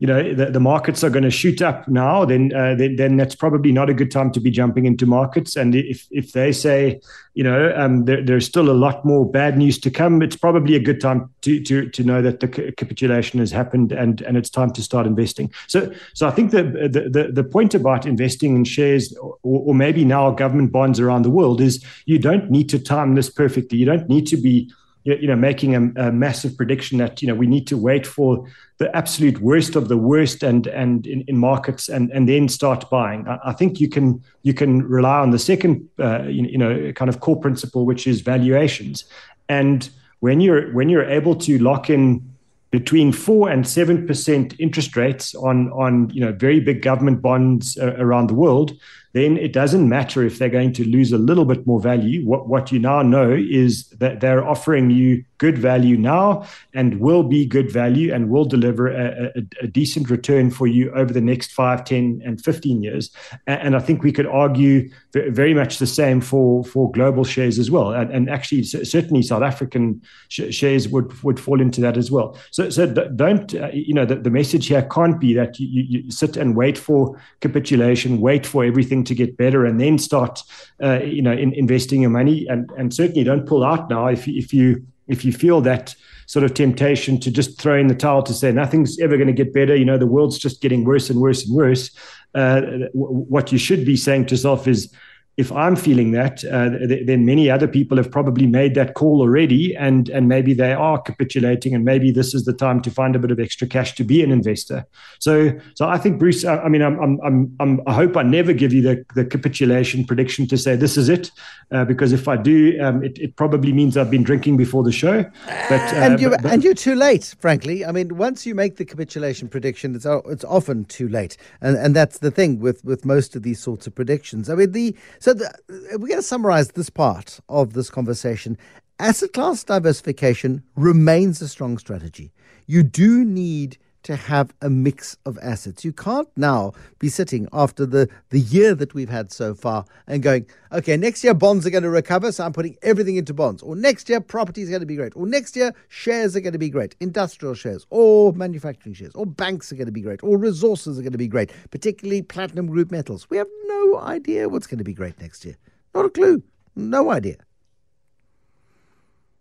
you 0.00 0.06
know, 0.06 0.32
the, 0.32 0.46
the 0.46 0.60
markets 0.60 1.02
are 1.02 1.10
going 1.10 1.24
to 1.24 1.30
shoot 1.30 1.60
up 1.60 1.88
now, 1.88 2.24
then, 2.24 2.52
uh, 2.54 2.76
then 2.76 2.94
then 2.94 3.16
that's 3.16 3.34
probably 3.34 3.72
not 3.72 3.90
a 3.90 3.94
good 3.94 4.12
time 4.12 4.30
to 4.30 4.40
be 4.40 4.48
jumping 4.48 4.86
into 4.86 5.06
markets. 5.06 5.56
And 5.56 5.74
if 5.74 6.06
if 6.12 6.32
they 6.32 6.52
say, 6.52 7.00
you 7.34 7.42
know, 7.42 7.74
um, 7.76 8.04
there, 8.04 8.22
there's 8.22 8.46
still 8.46 8.70
a 8.70 8.78
lot 8.78 9.04
more 9.04 9.28
bad 9.28 9.58
news 9.58 9.76
to 9.80 9.90
come, 9.90 10.22
it's 10.22 10.36
probably 10.36 10.76
a 10.76 10.80
good 10.80 11.00
time 11.00 11.28
to 11.40 11.60
to 11.64 11.88
to 11.90 12.04
know 12.04 12.22
that 12.22 12.38
the 12.38 12.72
capitulation 12.76 13.40
has 13.40 13.50
happened 13.50 13.90
and 13.90 14.20
and 14.22 14.36
it's 14.36 14.50
time 14.50 14.70
to 14.70 14.82
start 14.82 15.04
investing. 15.04 15.50
So 15.66 15.92
so 16.14 16.28
I 16.28 16.30
think 16.30 16.52
the 16.52 16.62
the 16.62 17.10
the, 17.10 17.32
the 17.32 17.44
point 17.44 17.74
about 17.74 18.06
investing 18.06 18.54
in 18.54 18.64
shares 18.64 19.16
or, 19.16 19.36
or 19.42 19.74
maybe 19.74 20.04
now 20.04 20.30
government 20.30 20.70
bonds 20.70 21.00
around 21.00 21.22
the 21.22 21.30
world 21.30 21.60
is 21.60 21.84
you 22.06 22.20
don't 22.20 22.52
need 22.52 22.68
to 22.68 22.78
time 22.78 23.16
this 23.16 23.30
perfectly. 23.30 23.78
You 23.78 23.86
don't 23.86 24.08
need 24.08 24.28
to 24.28 24.36
be 24.36 24.72
you 25.04 25.26
know, 25.26 25.36
making 25.36 25.74
a, 25.74 26.08
a, 26.08 26.12
massive 26.12 26.56
prediction 26.56 26.98
that 26.98 27.22
you 27.22 27.28
know 27.28 27.34
we 27.34 27.46
need 27.46 27.66
to 27.68 27.76
wait 27.76 28.06
for 28.06 28.46
the 28.78 28.94
absolute 28.96 29.40
worst 29.40 29.76
of 29.76 29.88
the 29.88 29.96
worst 29.96 30.42
and 30.42 30.66
and 30.66 31.06
in, 31.06 31.22
in 31.22 31.36
markets 31.36 31.88
and 31.88 32.10
and 32.10 32.28
then 32.28 32.48
start 32.48 32.88
buying. 32.90 33.26
I, 33.26 33.38
I, 33.46 33.52
think 33.52 33.80
you 33.80 33.88
can 33.88 34.22
you 34.42 34.54
can 34.54 34.82
rely 34.82 35.18
on 35.20 35.30
the 35.30 35.38
second 35.38 35.88
uh, 35.98 36.22
you, 36.24 36.46
you 36.46 36.58
know 36.58 36.92
kind 36.92 37.08
of 37.08 37.20
core 37.20 37.40
principle, 37.40 37.86
which 37.86 38.06
is 38.06 38.20
valuations. 38.20 39.04
And 39.48 39.88
when 40.20 40.40
you're 40.40 40.72
when 40.72 40.88
you're 40.88 41.08
able 41.08 41.34
to 41.36 41.58
lock 41.58 41.88
in 41.88 42.28
between 42.70 43.12
four 43.12 43.48
and 43.48 43.66
seven 43.66 44.06
percent 44.06 44.54
interest 44.58 44.96
rates 44.96 45.34
on 45.34 45.70
on 45.72 46.10
you 46.10 46.20
know 46.20 46.32
very 46.32 46.60
big 46.60 46.82
government 46.82 47.22
bonds 47.22 47.78
uh, 47.78 47.94
around 47.98 48.28
the 48.28 48.34
world, 48.34 48.72
then 49.12 49.37
it 49.37 49.52
doesn't 49.52 49.88
matter 49.88 50.25
if 50.25 50.38
they're 50.38 50.49
going 50.49 50.72
to 50.75 50.84
lose 50.84 51.12
a 51.12 51.19
little 51.19 51.44
bit 51.44 51.66
more 51.66 51.81
value. 51.81 52.25
What, 52.25 52.49
what 52.49 52.70
you 52.70 52.78
now 52.78 53.02
know 53.02 53.32
is 53.32 53.88
that 53.99 54.20
they're 54.20 54.46
offering 54.46 54.90
you 54.90 55.25
good 55.38 55.56
value 55.56 55.96
now 55.96 56.44
and 56.75 57.00
will 57.00 57.22
be 57.22 57.46
good 57.46 57.70
value 57.70 58.12
and 58.12 58.28
will 58.28 58.44
deliver 58.44 58.88
a, 58.88 59.31
a, 59.37 59.43
a 59.62 59.66
decent 59.69 60.10
return 60.10 60.50
for 60.50 60.66
you 60.66 60.90
over 60.93 61.12
the 61.12 61.20
next 61.20 61.52
5, 61.52 61.84
10, 61.84 62.22
and 62.25 62.43
15 62.44 62.82
years. 62.82 63.10
And, 63.46 63.60
and 63.60 63.76
I 63.76 63.78
think 63.78 64.02
we 64.02 64.12
could 64.12 64.26
argue 64.26 64.90
very 65.12 65.55
much 65.55 65.78
the 65.78 65.87
same 65.87 66.20
for, 66.20 66.64
for 66.64 66.90
global 66.90 67.25
shares 67.25 67.58
as 67.58 67.70
well. 67.70 67.93
And, 67.93 68.10
and 68.10 68.28
actually, 68.28 68.64
certainly 68.64 69.22
South 69.22 69.43
African 69.43 70.02
sh- 70.28 70.52
shares 70.52 70.88
would, 70.88 71.22
would 71.22 71.40
fall 71.40 71.60
into 71.60 71.81
that 71.81 71.96
as 71.96 72.10
well. 72.10 72.37
So, 72.50 72.69
so 72.69 72.87
don't, 72.87 73.55
uh, 73.55 73.70
you 73.72 73.94
know, 73.94 74.05
the, 74.05 74.16
the 74.16 74.31
message 74.31 74.66
here 74.66 74.82
can't 74.82 75.20
be 75.20 75.34
that 75.34 75.58
you, 75.58 75.82
you 75.88 76.10
sit 76.10 76.37
and 76.37 76.56
wait 76.56 76.76
for 76.76 77.20
capitulation, 77.40 78.20
wait 78.20 78.44
for 78.44 78.64
everything 78.64 78.97
to 79.04 79.14
get 79.14 79.36
better, 79.36 79.64
and 79.64 79.80
then 79.80 79.98
start, 79.98 80.42
uh, 80.82 81.00
you 81.00 81.22
know, 81.22 81.32
in, 81.32 81.52
investing 81.54 82.02
your 82.02 82.10
money. 82.10 82.46
And, 82.48 82.70
and 82.78 82.92
certainly 82.92 83.24
don't 83.24 83.46
pull 83.46 83.64
out 83.64 83.88
now 83.90 84.06
if, 84.06 84.28
if 84.28 84.52
you 84.52 84.86
if 85.08 85.24
you 85.24 85.32
feel 85.32 85.60
that 85.62 85.94
sort 86.26 86.44
of 86.44 86.52
temptation 86.52 87.18
to 87.18 87.30
just 87.30 87.58
throw 87.58 87.78
in 87.78 87.86
the 87.86 87.94
towel 87.94 88.22
to 88.22 88.34
say 88.34 88.52
nothing's 88.52 89.00
ever 89.00 89.16
going 89.16 89.26
to 89.26 89.32
get 89.32 89.54
better, 89.54 89.74
you 89.74 89.84
know, 89.84 89.96
the 89.96 90.06
world's 90.06 90.38
just 90.38 90.60
getting 90.60 90.84
worse 90.84 91.08
and 91.08 91.20
worse 91.20 91.46
and 91.46 91.56
worse. 91.56 91.90
Uh, 92.34 92.60
what 92.92 93.50
you 93.50 93.58
should 93.58 93.86
be 93.86 93.96
saying 93.96 94.26
to 94.26 94.34
yourself 94.34 94.68
is, 94.68 94.92
if 95.38 95.52
I'm 95.52 95.76
feeling 95.76 96.11
that, 96.11 96.44
uh, 96.44 96.70
th- 96.70 97.06
then 97.06 97.25
many 97.25 97.49
other 97.49 97.69
people 97.69 97.96
have 97.96 98.11
probably 98.11 98.44
made 98.44 98.75
that 98.75 98.94
call 98.94 99.20
already, 99.20 99.75
and 99.76 100.08
and 100.08 100.26
maybe 100.26 100.52
they 100.52 100.73
are 100.73 101.00
capitulating, 101.00 101.75
and 101.75 101.85
maybe 101.85 102.11
this 102.11 102.35
is 102.35 102.44
the 102.44 102.52
time 102.52 102.82
to 102.82 102.90
find 102.90 103.14
a 103.14 103.20
bit 103.20 103.31
of 103.31 103.38
extra 103.38 103.67
cash 103.67 103.94
to 103.94 104.05
be 104.05 104.20
an 104.20 104.32
investor. 104.32 104.84
So, 105.20 105.53
so 105.74 105.89
I 105.89 105.96
think 105.96 106.19
Bruce, 106.19 106.44
I, 106.44 106.58
I 106.58 106.69
mean, 106.69 106.82
I'm, 106.82 106.98
I'm, 107.22 107.56
I'm, 107.60 107.81
i 107.86 107.93
hope 107.93 108.17
I 108.17 108.24
never 108.24 108.53
give 108.53 108.72
you 108.72 108.82
the, 108.82 109.05
the 109.15 109.24
capitulation 109.24 110.05
prediction 110.05 110.48
to 110.48 110.58
say 110.58 110.74
this 110.74 110.96
is 110.96 111.08
it, 111.08 111.31
uh, 111.70 111.84
because 111.84 112.12
if 112.12 112.27
I 112.27 112.36
do, 112.36 112.77
um, 112.82 113.05
it, 113.05 113.17
it 113.19 113.36
probably 113.36 113.72
means 113.72 113.96
I've 113.96 114.10
been 114.10 114.24
drinking 114.24 114.56
before 114.56 114.82
the 114.82 114.91
show. 114.91 115.22
But 115.69 115.81
uh, 115.94 115.98
and 115.98 116.20
you 116.20 116.34
and 116.34 116.65
you're 116.65 116.74
too 116.74 116.96
late, 116.96 117.36
frankly. 117.39 117.84
I 117.84 117.93
mean, 117.93 118.17
once 118.17 118.44
you 118.44 118.56
make 118.56 118.77
the 118.77 118.84
capitulation 118.84 119.48
prediction, 119.48 119.94
it's 119.94 120.06
it's 120.06 120.44
often 120.44 120.84
too 120.86 121.08
late, 121.08 121.36
and 121.60 121.77
and 121.77 121.94
that's 121.94 122.19
the 122.19 122.32
thing 122.32 122.58
with 122.58 122.84
with 122.84 123.05
most 123.05 123.36
of 123.36 123.44
these 123.44 123.60
sorts 123.60 123.86
of 123.86 123.94
predictions. 123.94 124.51
I 124.51 124.56
mean, 124.56 124.72
the 124.72 124.96
so 125.20 125.28
the, 125.35 125.53
we're 125.93 126.08
going 126.08 126.17
to 126.17 126.23
summarize 126.23 126.69
this 126.69 126.91
part 126.91 127.41
of 127.49 127.73
this 127.73 127.91
conversation. 127.91 128.56
Asset 128.99 129.32
class 129.32 129.63
diversification 129.65 130.63
remains 130.75 131.41
a 131.41 131.49
strong 131.49 131.79
strategy. 131.79 132.32
You 132.67 132.82
do 132.82 133.25
need 133.25 133.79
to 134.05 134.17
have 134.17 134.52
a 134.62 134.70
mix 134.70 135.17
of 135.26 135.38
assets. 135.43 135.84
You 135.84 135.93
can't 135.93 136.28
now 136.36 136.72
be 136.98 137.08
sitting 137.08 137.48
after 137.52 137.84
the, 137.84 138.08
the 138.31 138.40
year 138.40 138.74
that 138.74 138.94
we've 138.94 139.08
had 139.08 139.32
so 139.32 139.55
far 139.55 139.84
and 140.06 140.22
going, 140.22 140.46
okay, 140.72 140.96
next 140.96 141.24
year 141.24 141.34
bonds 141.34 141.67
are 141.67 141.70
going 141.70 141.82
to 141.82 141.90
recover, 141.90 142.32
so 142.32 142.44
I'm 142.44 142.52
putting 142.52 142.76
everything 142.82 143.17
into 143.17 143.34
bonds. 143.34 143.62
Or 143.62 143.76
next 143.76 144.08
year 144.08 144.20
property 144.20 144.62
is 144.62 144.69
going 144.69 144.81
to 144.81 144.86
be 144.86 144.96
great. 144.96 145.17
Or 145.17 145.26
next 145.26 145.56
year 145.56 145.74
shares 145.88 146.36
are 146.36 146.40
going 146.40 146.52
to 146.52 146.58
be 146.58 146.70
great, 146.70 146.94
industrial 147.00 147.55
shares, 147.55 147.86
or 147.90 148.32
manufacturing 148.32 148.94
shares, 148.94 149.14
or 149.14 149.26
banks 149.26 149.72
are 149.72 149.76
going 149.76 149.86
to 149.86 149.93
be 149.93 150.02
great, 150.02 150.22
or 150.22 150.38
resources 150.38 150.98
are 150.98 151.02
going 151.02 151.12
to 151.12 151.19
be 151.19 151.28
great, 151.28 151.50
particularly 151.70 152.22
platinum 152.22 152.67
group 152.67 152.90
metals. 152.90 153.28
We 153.31 153.36
have 153.36 153.48
no 153.67 153.98
idea 153.98 154.48
what's 154.48 154.67
going 154.67 154.78
to 154.78 154.84
be 154.84 154.94
great 154.94 155.20
next 155.20 155.44
year. 155.44 155.56
Not 155.94 156.05
a 156.05 156.10
clue. 156.10 156.43
No 156.76 157.10
idea. 157.10 157.36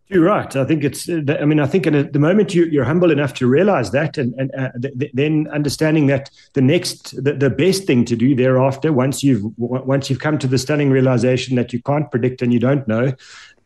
You're 0.10 0.24
right. 0.24 0.56
I 0.56 0.64
think 0.64 0.86
it's. 0.86 1.10
I 1.10 1.44
mean, 1.44 1.60
I 1.60 1.66
think 1.66 1.86
at 1.86 2.14
the 2.14 2.20
moment 2.20 2.56
you, 2.56 2.82
are 2.82 2.86
humble 2.86 3.12
enough 3.12 3.34
to 3.36 3.48
realize 3.48 3.92
that, 3.92 4.18
and, 4.18 4.34
and 4.36 4.56
uh, 4.56 4.70
th- 4.82 5.12
then 5.14 5.50
understanding 5.52 6.08
that 6.08 6.30
the 6.54 6.62
next, 6.62 7.22
the, 7.22 7.34
the 7.34 7.50
best 7.50 7.84
thing 7.84 8.06
to 8.06 8.16
do 8.16 8.34
thereafter, 8.34 8.94
once 8.94 9.22
you've 9.22 9.44
once 9.58 10.10
you've 10.10 10.22
come 10.22 10.38
to 10.38 10.48
the 10.48 10.58
stunning 10.58 10.92
realization 10.92 11.58
that 11.58 11.74
you 11.74 11.82
can't 11.82 12.10
predict 12.10 12.42
and 12.42 12.54
you 12.54 12.60
don't 12.60 12.88
know, 12.88 13.14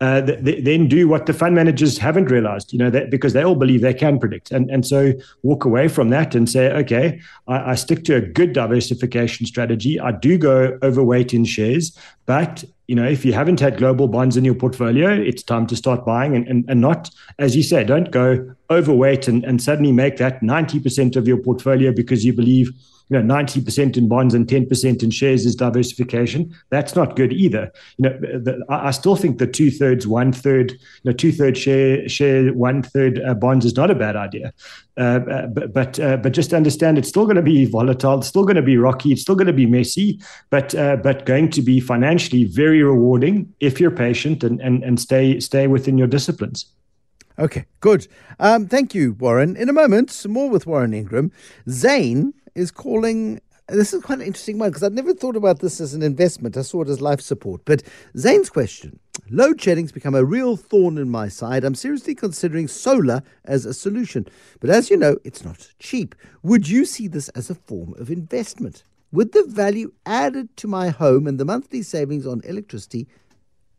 uh, 0.02 0.22
th- 0.22 0.64
then 0.64 0.88
do 0.88 1.08
what 1.08 1.28
the 1.28 1.34
fund 1.34 1.54
managers 1.54 1.98
haven't 1.98 2.26
realized, 2.26 2.74
you 2.74 2.80
know, 2.80 2.90
that, 2.90 3.12
because 3.12 3.34
they 3.34 3.44
all 3.44 3.56
believe 3.56 3.82
they 3.82 3.94
can 3.94 4.20
predict. 4.20 4.52
And, 4.52 4.70
and 4.72 4.86
so 4.86 5.14
walk 5.44 5.64
away 5.64 5.88
from 5.88 6.10
that 6.10 6.34
and 6.34 6.50
say, 6.50 6.72
okay, 6.74 7.22
I, 7.48 7.72
I 7.72 7.76
stick 7.76 8.04
to 8.06 8.16
a 8.16 8.22
good 8.22 8.54
diversification 8.54 9.46
strategy. 9.46 10.00
I 10.00 10.12
do 10.12 10.40
go 10.40 10.78
overweight 10.82 11.34
in 11.34 11.46
shares, 11.46 11.96
but 12.26 12.64
you 12.88 12.96
know, 12.96 13.08
if 13.08 13.24
you 13.24 13.32
haven't 13.32 13.62
had 13.62 13.78
global 13.78 14.10
bonds 14.10 14.36
in 14.36 14.44
your 14.44 14.56
portfolio, 14.56 15.10
it's 15.10 15.44
time 15.44 15.66
to 15.68 15.78
start 15.78 16.04
buying 16.04 16.36
and, 16.36 16.46
and, 16.48 16.66
and 16.68 16.82
not, 16.82 17.10
as 17.40 17.56
you 17.56 17.64
say, 17.64 17.86
don't 17.86 18.12
go 18.12 18.54
overweight 18.72 19.28
and, 19.28 19.44
and 19.44 19.62
suddenly 19.62 19.92
make 19.92 20.18
that 20.18 20.42
90% 20.42 21.16
of 21.16 21.28
your 21.28 21.38
portfolio 21.38 21.92
because 21.92 22.26
you 22.26 22.34
believe 22.34 22.72
you 23.12 23.22
know 23.22 23.36
90% 23.36 23.98
in 23.98 24.08
bonds 24.08 24.34
and 24.34 24.48
10% 24.48 25.04
in 25.04 25.12
shares 25.12 25.46
is 25.46 25.54
diversification. 25.54 26.56
That's 26.70 26.96
not 26.96 27.18
good 27.18 27.34
either. 27.34 27.70
You 27.98 28.10
know 28.10 28.18
the, 28.18 28.66
i 28.70 28.92
still 28.92 29.18
think 29.18 29.38
the 29.38 29.48
two-thirds 29.48 30.08
one-third 30.08 30.72
you 30.72 30.78
know 31.04 31.12
two-third 31.12 31.58
share 31.58 32.08
share 32.08 32.54
one-third 32.54 33.22
uh, 33.22 33.34
bonds 33.34 33.66
is 33.66 33.76
not 33.76 33.92
a 33.92 33.96
bad 33.96 34.16
idea. 34.16 34.54
Uh, 34.98 35.20
uh 35.36 35.48
but 35.48 35.74
but, 35.74 36.00
uh, 36.00 36.18
but 36.18 36.32
just 36.32 36.54
understand 36.54 36.98
it's 36.98 37.10
still 37.10 37.26
going 37.26 37.36
to 37.36 37.42
be 37.42 37.66
volatile 37.66 38.20
it's 38.20 38.28
still 38.28 38.44
going 38.44 38.56
to 38.56 38.62
be 38.62 38.78
rocky 38.78 39.12
it's 39.12 39.22
still 39.22 39.36
going 39.36 39.48
to 39.48 39.54
be 39.54 39.66
messy 39.66 40.20
but 40.50 40.76
uh, 40.76 40.98
but 40.98 41.26
going 41.26 41.50
to 41.50 41.62
be 41.62 41.80
financially 41.80 42.44
very 42.44 42.84
rewarding 42.84 43.54
if 43.60 43.80
you're 43.80 43.92
patient 43.92 44.44
and 44.44 44.60
and, 44.62 44.84
and 44.84 45.00
stay 45.00 45.40
stay 45.40 45.68
within 45.68 45.98
your 45.98 46.08
disciplines 46.08 46.66
Okay, 47.40 47.66
good. 47.80 48.08
Um, 48.40 48.68
thank 48.68 48.94
you, 48.94 49.14
Warren. 49.14 49.56
In 49.56 49.70
a 49.70 49.74
moment, 49.74 50.12
some 50.12 50.32
more 50.32 50.50
with 50.50 50.68
Warren 50.68 50.94
Ingram. 50.94 51.32
Zane 51.70 52.34
is 52.56 52.72
calling. 52.72 53.42
This 53.68 53.94
is 53.94 54.04
quite 54.04 54.20
an 54.20 54.26
interesting 54.26 54.58
one 54.58 54.70
because 54.70 54.84
I'd 54.84 54.92
never 54.92 55.14
thought 55.14 55.38
about 55.38 55.60
this 55.60 55.80
as 55.80 55.94
an 55.94 56.04
investment. 56.04 56.58
I 56.58 56.62
saw 56.62 56.82
it 56.82 56.90
as 56.90 57.00
life 57.00 57.22
support. 57.22 57.62
But 57.64 57.84
Zane's 58.18 58.50
question 58.50 59.00
load 59.32 59.62
shedding's 59.62 59.92
become 59.92 60.14
a 60.14 60.26
real 60.26 60.58
thorn 60.58 60.98
in 60.98 61.10
my 61.10 61.28
side. 61.28 61.64
I'm 61.64 61.76
seriously 61.76 62.14
considering 62.14 62.68
solar 62.68 63.24
as 63.46 63.66
a 63.66 63.74
solution. 63.74 64.28
But 64.60 64.70
as 64.70 64.90
you 64.90 64.98
know, 64.98 65.18
it's 65.24 65.44
not 65.44 65.70
cheap. 65.80 66.16
Would 66.44 66.68
you 66.68 66.86
see 66.86 67.08
this 67.08 67.30
as 67.30 67.50
a 67.50 67.56
form 67.56 67.94
of 67.98 68.12
investment? 68.12 68.84
Would 69.12 69.32
the 69.32 69.44
value 69.44 69.94
added 70.06 70.56
to 70.58 70.68
my 70.68 70.90
home 70.90 71.28
and 71.28 71.40
the 71.40 71.46
monthly 71.46 71.82
savings 71.82 72.26
on 72.28 72.42
electricity 72.44 73.08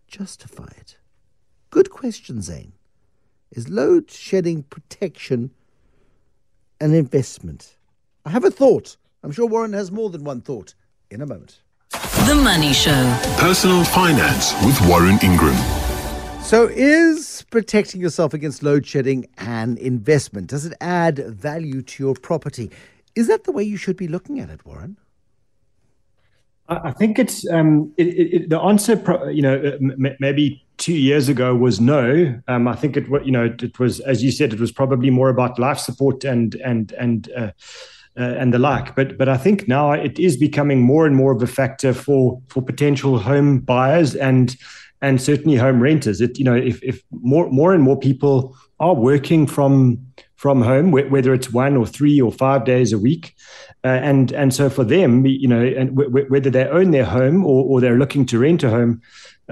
justify 0.06 0.68
it? 0.76 0.97
Good 1.71 1.90
question, 1.90 2.42
Zane. 2.42 2.73
Is 3.52 3.68
load 3.68 4.11
shedding 4.11 4.62
protection 4.62 5.50
an 6.80 6.94
investment? 6.94 7.76
I 8.25 8.30
have 8.30 8.44
a 8.44 8.50
thought. 8.50 8.97
I'm 9.23 9.30
sure 9.30 9.47
Warren 9.47 9.75
has 9.75 9.92
more 9.92 10.09
than 10.09 10.25
one 10.25 10.40
thought 10.40 10.73
in 11.11 11.21
a 11.21 11.26
moment. 11.26 11.61
The 11.90 12.35
Money 12.35 12.73
Show. 12.73 13.18
Personal 13.37 13.85
finance 13.85 14.54
with 14.64 14.80
Warren 14.88 15.18
Ingram. 15.23 15.54
So, 16.42 16.66
is 16.66 17.44
protecting 17.50 18.00
yourself 18.00 18.32
against 18.32 18.62
load 18.62 18.87
shedding 18.87 19.26
an 19.37 19.76
investment? 19.76 20.47
Does 20.47 20.64
it 20.64 20.73
add 20.80 21.18
value 21.18 21.82
to 21.82 22.02
your 22.02 22.14
property? 22.14 22.71
Is 23.14 23.28
that 23.28 23.44
the 23.44 23.52
way 23.52 23.62
you 23.64 23.76
should 23.76 23.99
be 23.99 24.09
looking 24.09 24.40
at 24.40 24.49
it, 24.49 24.64
Warren? 24.64 24.97
I 26.68 26.92
think 26.92 27.18
it's 27.18 27.47
um, 27.50 27.92
it, 27.99 28.06
it, 28.06 28.49
the 28.49 28.59
answer. 28.59 28.94
You 29.30 29.42
know, 29.42 29.78
maybe 30.21 30.64
two 30.83 30.97
years 30.97 31.29
ago 31.29 31.55
was 31.55 31.81
no. 31.81 32.39
Um, 32.49 32.67
I 32.67 32.75
think 32.75 32.97
it 32.97 33.07
you 33.25 33.31
know 33.31 33.55
it 33.62 33.79
was 33.79 34.01
as 34.01 34.23
you 34.23 34.33
said 34.33 34.53
it 34.53 34.61
was 34.61 34.73
probably 34.73 35.11
more 35.11 35.29
about 35.29 35.59
life 35.59 35.79
support 35.79 36.25
and 36.25 36.57
and 36.57 36.93
and 36.93 37.31
uh, 37.37 37.53
uh, 38.19 38.35
and 38.41 38.53
the 38.53 38.59
like. 38.59 38.97
But 38.97 39.17
but 39.17 39.29
I 39.29 39.37
think 39.37 39.69
now 39.69 39.93
it 39.93 40.19
is 40.19 40.37
becoming 40.37 40.81
more 40.81 41.07
and 41.07 41.15
more 41.15 41.33
of 41.33 41.41
a 41.41 41.47
factor 41.47 41.95
for 41.95 42.43
for 42.49 42.62
potential 42.62 43.21
home 43.21 43.61
buyers 43.61 44.17
and 44.17 44.57
and 45.01 45.23
certainly 45.23 45.57
home 45.57 45.81
renters. 45.81 46.21
It 46.21 46.37
you 46.37 46.45
know 46.45 46.57
if 46.57 46.83
if 46.83 47.01
more 47.11 47.49
more 47.51 47.73
and 47.73 47.83
more 47.83 47.99
people 47.99 48.57
are 48.81 48.95
working 48.95 49.47
from 49.47 49.99
from 50.43 50.61
home, 50.61 50.91
whether 50.91 51.33
it's 51.33 51.53
one 51.53 51.77
or 51.77 51.87
three 51.87 52.21
or 52.21 52.33
five 52.33 52.65
days 52.65 52.93
a 52.93 52.99
week, 52.99 53.37
uh, 53.85 54.01
and 54.03 54.33
and 54.33 54.53
so 54.53 54.69
for 54.69 54.83
them, 54.83 55.25
you 55.25 55.47
know, 55.47 55.62
and 55.62 55.97
w- 55.97 56.27
whether 56.29 56.51
they 56.51 56.67
own 56.67 56.91
their 56.91 57.05
home 57.05 57.47
or, 57.47 57.65
or 57.65 57.81
they're 57.81 57.97
looking 57.97 58.27
to 58.27 58.41
rent 58.41 58.65
a 58.65 58.71
home, 58.71 59.01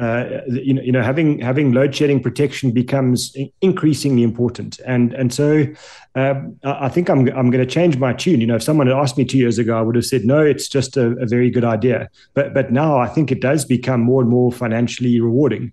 uh, 0.00 0.40
you 0.47 0.73
know, 0.73 0.80
you 0.80 0.92
know, 0.92 1.02
having 1.02 1.40
having 1.40 1.73
load 1.73 1.95
shedding 1.95 2.23
protection 2.23 2.71
becomes 2.71 3.37
increasingly 3.61 4.23
important, 4.23 4.80
and 4.87 5.12
and 5.12 5.35
so 5.35 5.66
uh, 6.14 6.35
I 6.64 6.88
think 6.88 7.11
I'm 7.11 7.28
I'm 7.28 7.50
going 7.50 7.64
to 7.64 7.66
change 7.66 7.99
my 7.99 8.14
tune. 8.14 8.40
You 8.40 8.47
know, 8.47 8.57
if 8.57 8.62
someone 8.62 8.87
had 8.87 8.97
asked 8.97 9.19
me 9.19 9.26
two 9.26 9.37
years 9.37 9.59
ago, 9.59 9.78
I 9.78 9.83
would 9.83 9.97
have 9.97 10.07
said 10.07 10.25
no, 10.25 10.40
it's 10.40 10.69
just 10.69 10.97
a, 10.97 11.09
a 11.19 11.26
very 11.26 11.50
good 11.50 11.64
idea. 11.64 12.09
But 12.33 12.54
but 12.54 12.73
now 12.73 12.99
I 12.99 13.09
think 13.09 13.30
it 13.30 13.40
does 13.40 13.66
become 13.66 14.00
more 14.00 14.23
and 14.23 14.30
more 14.30 14.50
financially 14.50 15.21
rewarding. 15.21 15.71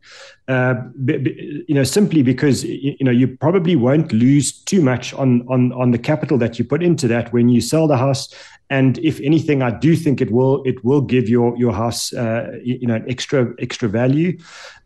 Uh, 0.50 0.74
b- 1.06 1.18
b- 1.18 1.66
you 1.68 1.76
know, 1.76 1.84
simply 1.84 2.22
because 2.22 2.66
you 2.66 2.98
know 3.00 3.12
you 3.12 3.30
probably 3.30 3.78
won't 3.78 4.12
lose 4.12 4.52
too 4.52 4.82
much 4.82 5.14
on 5.14 5.48
on 5.48 5.72
on 5.72 5.92
the 5.92 6.00
capital 6.00 6.38
that 6.38 6.60
you 6.60 6.66
put 6.66 6.84
into 6.84 7.08
that 7.08 7.32
when 7.32 7.48
you 7.48 7.62
sell 7.62 7.88
the 7.88 7.98
house 7.98 8.28
and 8.70 8.98
if 9.00 9.20
anything, 9.22 9.62
I 9.62 9.72
do 9.72 9.96
think 9.96 10.20
it 10.20 10.32
will 10.32 10.62
it 10.64 10.84
will 10.84 11.02
give 11.02 11.30
your 11.30 11.58
your 11.58 11.74
house 11.74 12.14
uh, 12.14 12.58
you 12.62 12.88
know 12.88 12.96
an 12.96 13.06
extra 13.10 13.54
extra 13.60 13.88
value. 13.88 14.38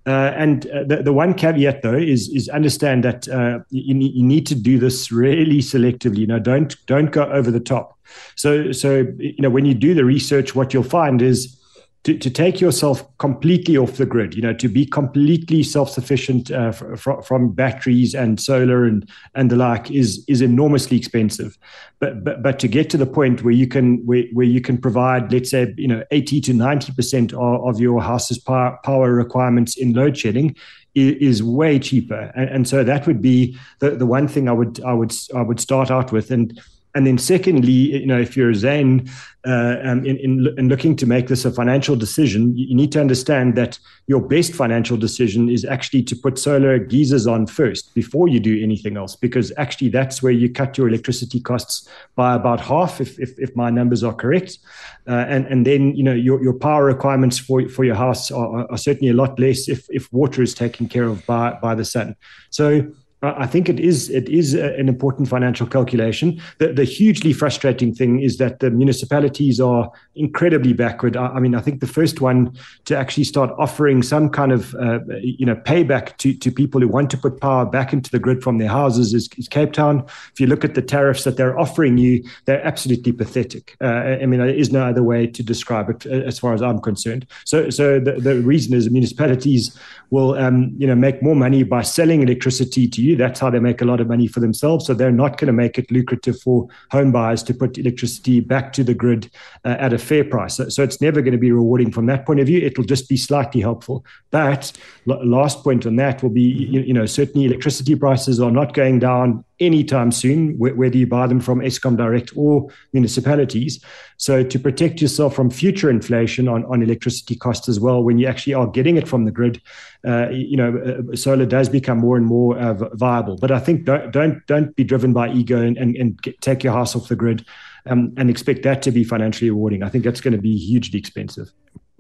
Uh, 0.08 0.34
and 0.36 0.68
uh, 0.68 0.84
the, 0.84 1.04
the 1.04 1.14
one 1.14 1.34
caveat 1.34 1.82
though 1.82 1.98
is 1.98 2.30
is 2.30 2.50
understand 2.50 3.04
that 3.04 3.28
uh, 3.28 3.60
you, 3.70 3.96
you 3.96 4.24
need 4.24 4.46
to 4.48 4.56
do 4.56 4.78
this 4.78 5.12
really 5.12 5.60
selectively. 5.60 6.20
You 6.20 6.28
know, 6.28 6.40
don't 6.40 6.76
don't 6.86 7.12
go 7.12 7.24
over 7.24 7.50
the 7.50 7.60
top. 7.60 7.98
So 8.36 8.72
so 8.72 9.08
you 9.18 9.40
know 9.40 9.50
when 9.50 9.66
you 9.66 9.74
do 9.74 9.94
the 9.94 10.06
research, 10.06 10.56
what 10.56 10.74
you'll 10.74 10.84
find 10.84 11.22
is 11.22 11.58
to, 12.04 12.18
to 12.18 12.30
take 12.30 12.60
yourself 12.60 13.06
completely 13.18 13.78
off 13.78 13.98
the 13.98 14.06
grid, 14.06 14.34
you 14.34 14.42
know, 14.42 14.54
to 14.54 14.68
be 14.68 14.86
completely 14.86 15.64
self-sufficient 15.64 16.50
uh, 16.50 16.72
fr- 16.72 17.22
from 17.22 17.52
batteries 17.54 18.16
and 18.16 18.40
solar 18.40 18.86
and 18.86 19.08
and 19.36 19.52
the 19.52 19.56
like 19.56 19.92
is 19.92 20.26
is 20.28 20.42
enormously 20.42 20.98
expensive. 20.98 21.58
But 22.00 22.24
but 22.24 22.42
but 22.42 22.60
to 22.60 22.68
get 22.68 22.90
to 22.92 22.98
the 22.98 23.06
point 23.06 23.44
where 23.44 23.54
you 23.54 23.68
can 23.68 24.06
where, 24.06 24.24
where 24.34 24.48
you 24.48 24.62
can 24.62 24.78
provide, 24.78 25.32
let's 25.32 25.52
say, 25.52 25.74
you 25.78 25.88
know, 25.88 26.04
eighty 26.10 26.42
to 26.42 26.54
ninety 26.54 26.92
percent 26.94 27.34
of, 27.34 27.64
of 27.68 27.80
your 27.80 28.02
house's 28.02 28.40
power, 28.40 28.80
power 28.84 29.14
requirements 29.14 29.78
in 29.78 29.94
load 29.94 30.18
shedding 30.18 30.56
is, 30.94 31.42
way 31.42 31.80
cheaper. 31.80 32.32
And, 32.36 32.50
and 32.50 32.68
so 32.68 32.84
that 32.84 33.08
would 33.08 33.22
be 33.22 33.58
the, 33.80 33.92
the 33.92 34.06
one 34.06 34.28
thing 34.28 34.50
I 34.50 34.52
would 34.52 34.84
I 34.84 34.94
would 34.94 35.14
I 35.36 35.42
would 35.42 35.60
start 35.60 35.92
out 35.92 36.12
with 36.12 36.32
and 36.32 36.60
and 36.94 37.08
then 37.08 37.18
secondly, 37.18 37.72
you 37.72 38.06
know, 38.06 38.20
if 38.20 38.36
you're 38.36 38.54
Zane 38.54 39.10
uh, 39.48 39.78
um, 39.84 40.06
in, 40.06 40.18
in, 40.18 40.48
in, 40.58 40.68
looking 40.68 40.96
to 40.98 41.06
make 41.06 41.28
this 41.28 41.46
a 41.46 41.52
financial 41.52 41.96
decision, 41.96 42.56
you, 42.56 42.76
need 42.76 42.92
to 42.92 43.00
understand 43.00 43.56
that 43.56 43.80
your 44.08 44.22
best 44.22 44.54
financial 44.54 44.98
decision 44.98 45.50
is 45.50 45.66
actually 45.66 46.04
to 46.04 46.16
put 46.16 46.38
solar 46.38 46.78
geysers 46.78 47.28
on 47.28 47.48
first 47.48 47.96
before 47.96 48.28
you 48.28 48.40
do 48.40 48.62
anything 48.62 48.98
else, 48.98 49.16
because 49.16 49.52
actually 49.58 49.90
that's 49.90 50.22
where 50.22 50.34
you 50.34 50.52
cut 50.52 50.78
your 50.78 50.88
electricity 50.88 51.40
costs 51.40 51.88
by 52.16 52.36
about 52.36 52.60
half, 52.60 53.00
if, 53.00 53.18
if, 53.20 53.40
if 53.40 53.56
my 53.56 53.70
numbers 53.70 54.04
are 54.04 54.14
correct. 54.14 54.60
Uh, 55.08 55.26
and, 55.28 55.48
and 55.48 55.66
then, 55.66 55.96
you 55.96 56.04
know, 56.04 56.14
your, 56.14 56.44
your 56.44 56.54
power 56.54 56.86
requirements 56.86 57.40
for, 57.40 57.68
for 57.70 57.84
your 57.84 57.96
house 57.96 58.30
are, 58.32 58.70
are 58.70 58.78
certainly 58.78 59.10
a 59.10 59.16
lot 59.16 59.40
less 59.40 59.68
if, 59.68 59.88
if 59.90 60.12
water 60.14 60.42
is 60.42 60.54
taken 60.54 60.88
care 60.88 61.06
of 61.06 61.26
by, 61.26 61.58
by 61.62 61.74
the 61.74 61.86
sun. 61.86 62.16
So 62.50 62.92
I 63.24 63.46
think 63.46 63.70
it 63.70 63.80
is 63.80 64.10
it 64.10 64.28
is 64.30 64.56
an 64.56 64.90
important 64.90 65.28
financial 65.28 65.68
calculation. 65.68 66.42
The, 66.58 66.74
the, 66.74 66.86
hugely 66.86 67.34
frustrating 67.34 67.94
thing 67.94 68.20
is 68.20 68.38
that 68.38 68.62
the 68.62 68.72
municipalities 68.72 69.60
are 69.60 69.92
incredibly 70.16 70.74
backward. 70.74 71.16
I, 71.16 71.28
I, 71.28 71.40
mean, 71.40 71.54
I 71.54 71.62
think 71.62 71.82
the 71.82 71.88
first 71.88 72.20
one 72.20 72.58
to 72.86 72.98
actually 72.98 73.26
start 73.26 73.52
offering 73.60 74.02
some 74.02 74.30
kind 74.30 74.52
of 74.52 74.74
uh, 74.76 75.00
you 75.22 75.46
know 75.46 75.56
payback 75.56 76.18
to, 76.18 76.34
to 76.34 76.52
people 76.52 76.82
who 76.82 76.88
want 76.88 77.12
to 77.12 77.18
put 77.18 77.40
power 77.40 77.64
back 77.64 77.94
into 77.94 78.10
the 78.10 78.18
grid 78.18 78.42
from 78.42 78.58
their 78.58 78.70
houses 78.70 79.14
is, 79.14 79.30
is 79.38 79.48
Cape 79.48 79.72
Town. 79.72 80.04
If 80.34 80.40
you 80.40 80.48
look 80.48 80.66
at 80.66 80.74
the 80.74 80.82
tariffs 80.82 81.24
that 81.26 81.38
they're 81.38 81.60
offering 81.60 82.00
you, 82.00 82.24
they're 82.46 82.66
absolutely 82.66 83.12
pathetic. 83.12 83.78
Uh, 83.80 84.18
I 84.20 84.26
mean, 84.26 84.40
there 84.40 84.50
is 84.50 84.72
no 84.72 84.84
other 84.84 85.04
way 85.04 85.28
to 85.28 85.44
describe 85.44 85.92
it 85.92 86.08
uh, 86.08 86.26
as 86.26 86.40
far 86.40 86.56
as 86.56 86.64
I'm 86.64 86.80
concerned. 86.80 87.28
So, 87.46 87.70
so 87.70 88.00
the, 88.00 88.14
the 88.14 88.42
reason 88.42 88.74
is 88.74 88.90
municipalities 88.90 89.78
will 90.10 90.34
um, 90.36 90.74
you 90.78 90.88
know 90.88 90.96
make 90.96 91.22
more 91.22 91.36
money 91.36 91.62
by 91.62 91.84
selling 91.84 92.24
electricity 92.24 92.88
to 92.88 93.02
you 93.02 93.11
that's 93.16 93.40
how 93.40 93.50
they 93.50 93.60
make 93.60 93.82
a 93.82 93.86
lot 93.86 94.00
of 94.00 94.08
money 94.08 94.28
for 94.28 94.40
themselves. 94.40 94.86
So 94.86 94.94
they're 94.94 95.12
not 95.12 95.38
going 95.38 95.48
to 95.48 95.54
make 95.54 95.78
it 95.78 95.92
lucrative 95.92 96.40
for 96.40 96.68
home 96.92 97.12
buyers 97.12 97.44
to 97.44 97.54
put 97.54 97.78
electricity 97.78 98.40
back 98.40 98.74
to 98.74 98.84
the 98.84 98.94
grid 98.94 99.30
uh, 99.66 99.78
at 99.80 99.94
a 99.94 99.98
fair 99.98 100.24
price. 100.24 100.56
So, 100.56 100.70
so, 100.70 100.84
it's 100.84 101.02
never 101.02 101.22
going 101.22 101.34
to 101.34 101.38
be 101.38 101.52
rewarding 101.52 101.92
from 101.92 102.08
that 102.08 102.26
point 102.26 102.40
of 102.40 102.48
view. 102.48 102.60
It'll 102.60 102.84
just 102.84 103.08
be 103.08 103.18
slightly 103.18 103.62
helpful. 103.62 104.06
But 104.32 104.72
l- 105.10 105.26
last 105.26 105.64
point 105.64 105.86
on 105.86 105.96
that 105.98 106.22
will 106.24 106.30
be, 106.30 106.42
you, 106.42 106.82
you 106.82 106.94
know, 106.94 107.06
certainly 107.06 107.46
electricity 107.46 107.96
prices 107.96 108.40
are 108.40 108.52
not 108.52 108.74
going 108.74 109.00
down 109.00 109.44
anytime 109.62 110.12
soon, 110.12 110.58
whether 110.58 110.98
you 110.98 111.06
buy 111.06 111.28
them 111.28 111.40
from 111.40 111.60
Eskom 111.60 111.96
Direct 111.96 112.34
or 112.36 112.68
municipalities. 112.94 113.84
So 114.18 114.44
to 114.44 114.60
protect 114.60 115.02
yourself 115.02 115.36
from 115.36 115.50
future 115.52 115.90
inflation 115.90 116.48
on, 116.48 116.66
on 116.66 116.82
electricity 116.82 117.36
costs 117.36 117.70
as 117.70 117.80
well, 117.80 118.04
when 118.04 118.18
you 118.18 118.28
actually 118.28 118.56
are 118.56 118.68
getting 118.68 118.98
it 118.98 119.08
from 119.08 119.26
the 119.26 119.32
grid, 119.32 119.62
uh, 120.06 120.30
you 120.30 120.58
know, 120.58 120.78
uh, 120.78 121.16
solar 121.16 121.46
does 121.46 121.70
become 121.70 122.00
more 122.00 122.18
and 122.18 122.26
more 122.26 122.58
uh, 122.58 122.74
viable. 122.96 123.38
But 123.38 123.52
I 123.52 123.60
think 123.60 123.86
don't 123.86 124.12
don't 124.12 124.46
don't 124.48 124.76
be 124.76 124.84
driven 124.84 125.14
by 125.14 125.30
ego 125.30 125.62
and 125.62 125.78
and, 125.78 125.96
and 125.96 126.22
get, 126.22 126.40
take 126.42 126.64
your 126.64 126.74
house 126.74 126.96
off 126.96 127.08
the 127.08 127.16
grid. 127.16 127.46
Um, 127.88 128.14
and 128.16 128.30
expect 128.30 128.62
that 128.62 128.84
to 128.84 128.92
be 128.92 129.04
financially 129.04 129.50
rewarding. 129.50 129.82
I 129.82 129.90
think 129.90 130.04
that's 130.04 130.22
going 130.22 130.36
to 130.36 130.42
be 130.42 130.56
hugely 130.56 131.00
expensive. 131.00 131.52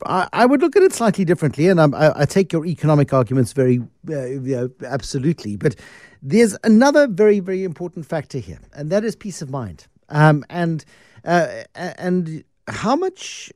I, 0.05 0.46
would 0.46 0.62
look 0.62 0.75
at 0.75 0.84
it 0.84 0.93
slightly 0.93 1.25
differently, 1.25 1.70
and 1.70 1.79
I, 1.79 2.13
I 2.15 2.25
take 2.25 2.53
your 2.53 2.67
economic 2.67 3.13
arguments 3.13 3.51
very, 3.53 3.79
uh, 4.08 4.25
you 4.25 4.55
know, 4.55 4.70
absolutely. 4.86 5.55
But 5.55 5.75
there's 6.22 6.55
another 6.63 7.08
very, 7.08 7.39
very 7.39 7.63
important 7.63 8.05
factor 8.05 8.38
here, 8.38 8.60
and 8.74 8.91
that 8.91 9.03
is 9.03 9.15
peace 9.15 9.41
of 9.41 9.50
mind. 9.50 9.88
Um, 10.10 10.46
and 10.51 10.86
and 11.24 12.43
how 12.67 12.96
much 12.96 13.51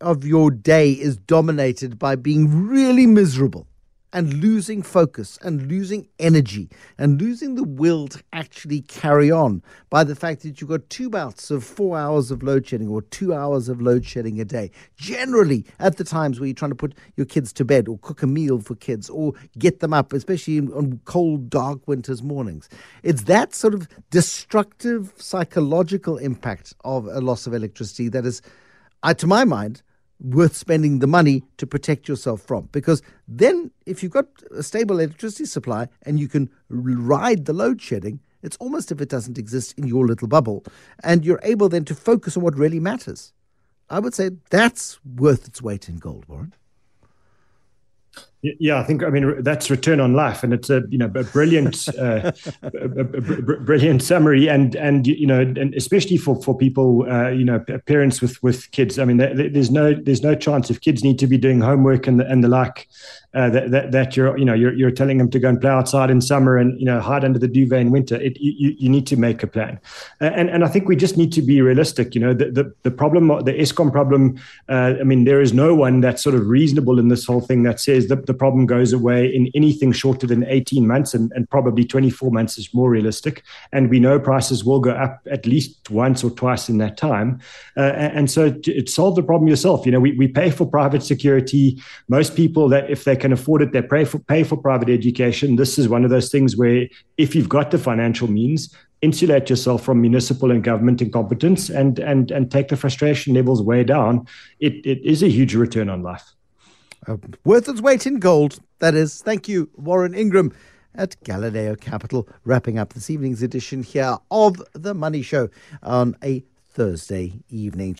of 0.00 0.24
your 0.24 0.50
day 0.50 0.92
is 0.92 1.16
dominated 1.16 1.98
by 1.98 2.16
being 2.16 2.66
really 2.66 3.06
miserable 3.06 3.66
and 4.12 4.34
losing 4.34 4.82
focus 4.82 5.38
and 5.42 5.68
losing 5.68 6.08
energy 6.18 6.68
and 6.98 7.20
losing 7.20 7.54
the 7.54 7.64
will 7.64 8.08
to 8.08 8.22
actually 8.32 8.80
carry 8.82 9.30
on 9.30 9.62
by 9.88 10.02
the 10.02 10.16
fact 10.16 10.42
that 10.42 10.60
you've 10.60 10.70
got 10.70 10.88
two 10.90 11.08
bouts 11.08 11.50
of 11.50 11.62
four 11.64 11.96
hours 11.96 12.30
of 12.30 12.42
load 12.42 12.66
shedding 12.66 12.88
or 12.88 13.02
two 13.02 13.32
hours 13.32 13.68
of 13.68 13.80
load 13.80 14.04
shedding 14.04 14.40
a 14.40 14.44
day. 14.44 14.70
Generally, 14.96 15.64
at 15.78 15.96
the 15.96 16.04
times 16.04 16.40
where 16.40 16.46
you're 16.46 16.54
trying 16.54 16.70
to 16.70 16.76
put 16.76 16.94
your 17.16 17.26
kids 17.26 17.52
to 17.52 17.64
bed 17.64 17.88
or 17.88 17.98
cook 17.98 18.22
a 18.22 18.26
meal 18.26 18.58
for 18.60 18.74
kids 18.74 19.08
or 19.08 19.32
get 19.58 19.80
them 19.80 19.92
up, 19.92 20.12
especially 20.12 20.58
on 20.58 21.00
cold, 21.04 21.48
dark 21.48 21.86
winter's 21.86 22.22
mornings. 22.22 22.68
It's 23.02 23.22
that 23.24 23.54
sort 23.54 23.74
of 23.74 23.88
destructive 24.10 25.12
psychological 25.16 26.16
impact 26.18 26.74
of 26.84 27.06
a 27.06 27.20
loss 27.20 27.46
of 27.46 27.54
electricity 27.54 28.08
that 28.08 28.26
is, 28.26 28.42
uh, 29.02 29.14
to 29.14 29.26
my 29.26 29.44
mind, 29.44 29.82
worth 30.20 30.54
spending 30.54 30.98
the 30.98 31.06
money 31.06 31.42
to 31.56 31.66
protect 31.66 32.08
yourself 32.08 32.42
from. 32.42 32.68
Because 32.72 33.02
then, 33.26 33.70
if 33.86 34.02
you've 34.02 34.12
got 34.12 34.26
a 34.54 34.62
stable 34.62 34.98
electricity 34.98 35.46
supply 35.46 35.88
and 36.02 36.20
you 36.20 36.28
can 36.28 36.50
ride 36.68 37.46
the 37.46 37.52
load 37.52 37.80
shedding, 37.80 38.20
it's 38.42 38.56
almost 38.58 38.92
if 38.92 39.00
it 39.00 39.08
doesn't 39.08 39.38
exist 39.38 39.78
in 39.78 39.86
your 39.86 40.06
little 40.06 40.28
bubble. 40.28 40.64
And 41.02 41.24
you're 41.24 41.40
able 41.42 41.68
then 41.68 41.84
to 41.86 41.94
focus 41.94 42.36
on 42.36 42.42
what 42.42 42.56
really 42.56 42.80
matters. 42.80 43.32
I 43.88 43.98
would 43.98 44.14
say 44.14 44.30
that's 44.50 45.00
worth 45.04 45.48
its 45.48 45.60
weight 45.60 45.88
in 45.88 45.98
gold, 45.98 46.26
Warren. 46.28 46.54
Yeah, 48.42 48.80
I 48.80 48.84
think 48.84 49.02
I 49.02 49.10
mean 49.10 49.42
that's 49.42 49.68
return 49.68 50.00
on 50.00 50.14
life, 50.14 50.42
and 50.42 50.54
it's 50.54 50.70
a 50.70 50.82
you 50.88 50.96
know 50.96 51.12
a 51.14 51.24
brilliant, 51.24 51.86
uh, 51.98 52.32
a, 52.62 52.70
a, 52.72 53.00
a 53.00 53.20
brilliant 53.60 54.02
summary, 54.02 54.48
and 54.48 54.74
and 54.76 55.06
you 55.06 55.26
know, 55.26 55.40
and 55.40 55.74
especially 55.74 56.16
for 56.16 56.40
for 56.40 56.56
people, 56.56 57.04
uh, 57.10 57.28
you 57.28 57.44
know, 57.44 57.62
parents 57.86 58.22
with 58.22 58.42
with 58.42 58.70
kids. 58.70 58.98
I 58.98 59.04
mean, 59.04 59.18
there's 59.18 59.70
no 59.70 59.92
there's 59.92 60.22
no 60.22 60.34
chance 60.34 60.70
if 60.70 60.80
kids 60.80 61.04
need 61.04 61.18
to 61.18 61.26
be 61.26 61.36
doing 61.36 61.60
homework 61.60 62.06
and 62.06 62.18
the, 62.18 62.26
and 62.26 62.42
the 62.42 62.48
like, 62.48 62.88
uh, 63.32 63.48
that, 63.48 63.70
that, 63.70 63.92
that 63.92 64.16
you're 64.16 64.36
you 64.36 64.44
know 64.44 64.54
you're, 64.54 64.72
you're 64.72 64.90
telling 64.90 65.18
them 65.18 65.30
to 65.30 65.38
go 65.38 65.48
and 65.48 65.60
play 65.60 65.70
outside 65.70 66.10
in 66.10 66.20
summer 66.20 66.56
and 66.56 66.78
you 66.80 66.84
know 66.84 67.00
hide 67.00 67.24
under 67.24 67.38
the 67.38 67.46
duvet 67.46 67.80
in 67.80 67.90
winter. 67.90 68.16
It, 68.16 68.36
you, 68.40 68.74
you 68.76 68.88
need 68.88 69.06
to 69.06 69.16
make 69.16 69.42
a 69.44 69.46
plan, 69.46 69.78
and 70.18 70.50
and 70.50 70.64
I 70.64 70.68
think 70.68 70.88
we 70.88 70.96
just 70.96 71.16
need 71.16 71.32
to 71.34 71.42
be 71.42 71.62
realistic. 71.62 72.14
You 72.14 72.20
know 72.20 72.34
the 72.34 72.50
the, 72.50 72.74
the 72.82 72.90
problem, 72.90 73.28
the 73.44 73.52
Eskom 73.52 73.92
problem. 73.92 74.36
Uh, 74.68 74.94
I 75.00 75.04
mean, 75.04 75.24
there 75.24 75.40
is 75.40 75.52
no 75.52 75.76
one 75.76 76.00
that's 76.00 76.22
sort 76.22 76.34
of 76.34 76.48
reasonable 76.48 76.98
in 76.98 77.06
this 77.06 77.24
whole 77.24 77.40
thing 77.40 77.62
that 77.62 77.78
says 77.78 78.08
that 78.08 78.26
the 78.26 78.34
problem 78.34 78.66
goes 78.66 78.92
away 78.92 79.32
in 79.32 79.48
anything 79.54 79.92
shorter 79.92 80.26
than 80.26 80.44
18 80.46 80.86
months, 80.86 81.14
and, 81.14 81.30
and 81.32 81.48
probably 81.48 81.84
24 81.84 82.32
months 82.32 82.58
is 82.58 82.74
more 82.74 82.90
realistic. 82.90 83.44
And 83.72 83.90
we 83.90 84.00
know 84.00 84.18
prices 84.18 84.64
will 84.64 84.80
go 84.80 84.90
up 84.90 85.20
at 85.30 85.46
least 85.46 85.88
once 85.88 86.24
or 86.24 86.30
twice 86.30 86.68
in 86.68 86.78
that 86.78 86.96
time, 86.96 87.40
uh, 87.76 87.92
and, 87.94 88.18
and 88.18 88.30
so 88.30 88.50
to 88.50 88.86
solve 88.88 89.14
the 89.14 89.22
problem 89.22 89.46
yourself. 89.46 89.86
You 89.86 89.92
know, 89.92 90.00
we 90.00 90.16
we 90.18 90.26
pay 90.26 90.50
for 90.50 90.66
private 90.66 91.04
security. 91.04 91.80
Most 92.08 92.34
people 92.34 92.68
that 92.70 92.90
if 92.90 93.04
they 93.04 93.19
can 93.20 93.32
afford 93.32 93.62
it, 93.62 93.72
they 93.72 93.82
pay 93.82 94.04
for, 94.04 94.18
pay 94.18 94.42
for 94.42 94.56
private 94.56 94.88
education. 94.88 95.56
This 95.56 95.78
is 95.78 95.88
one 95.88 96.04
of 96.04 96.10
those 96.10 96.30
things 96.30 96.56
where 96.56 96.88
if 97.18 97.34
you've 97.34 97.48
got 97.48 97.70
the 97.70 97.78
financial 97.78 98.28
means, 98.28 98.74
insulate 99.02 99.48
yourself 99.48 99.82
from 99.82 100.00
municipal 100.00 100.50
and 100.50 100.62
government 100.62 101.00
incompetence 101.00 101.70
and 101.70 101.98
and 101.98 102.30
and 102.30 102.50
take 102.50 102.68
the 102.68 102.76
frustration 102.76 103.34
levels 103.34 103.62
way 103.62 103.84
down. 103.84 104.26
It 104.58 104.74
it 104.84 105.00
is 105.04 105.22
a 105.22 105.28
huge 105.28 105.54
return 105.54 105.88
on 105.88 106.02
life. 106.02 106.34
Uh, 107.06 107.16
worth 107.44 107.68
its 107.68 107.80
weight 107.80 108.06
in 108.06 108.18
gold, 108.18 108.58
that 108.78 108.94
is. 108.94 109.22
Thank 109.22 109.48
you, 109.48 109.70
Warren 109.76 110.14
Ingram 110.14 110.52
at 110.94 111.16
Galileo 111.24 111.76
Capital, 111.76 112.28
wrapping 112.44 112.78
up 112.78 112.92
this 112.92 113.10
evening's 113.10 113.42
edition 113.42 113.82
here 113.82 114.18
of 114.30 114.62
The 114.74 114.92
Money 114.92 115.22
Show 115.22 115.48
on 115.82 116.16
a 116.22 116.44
Thursday 116.68 117.42
evening. 117.48 117.94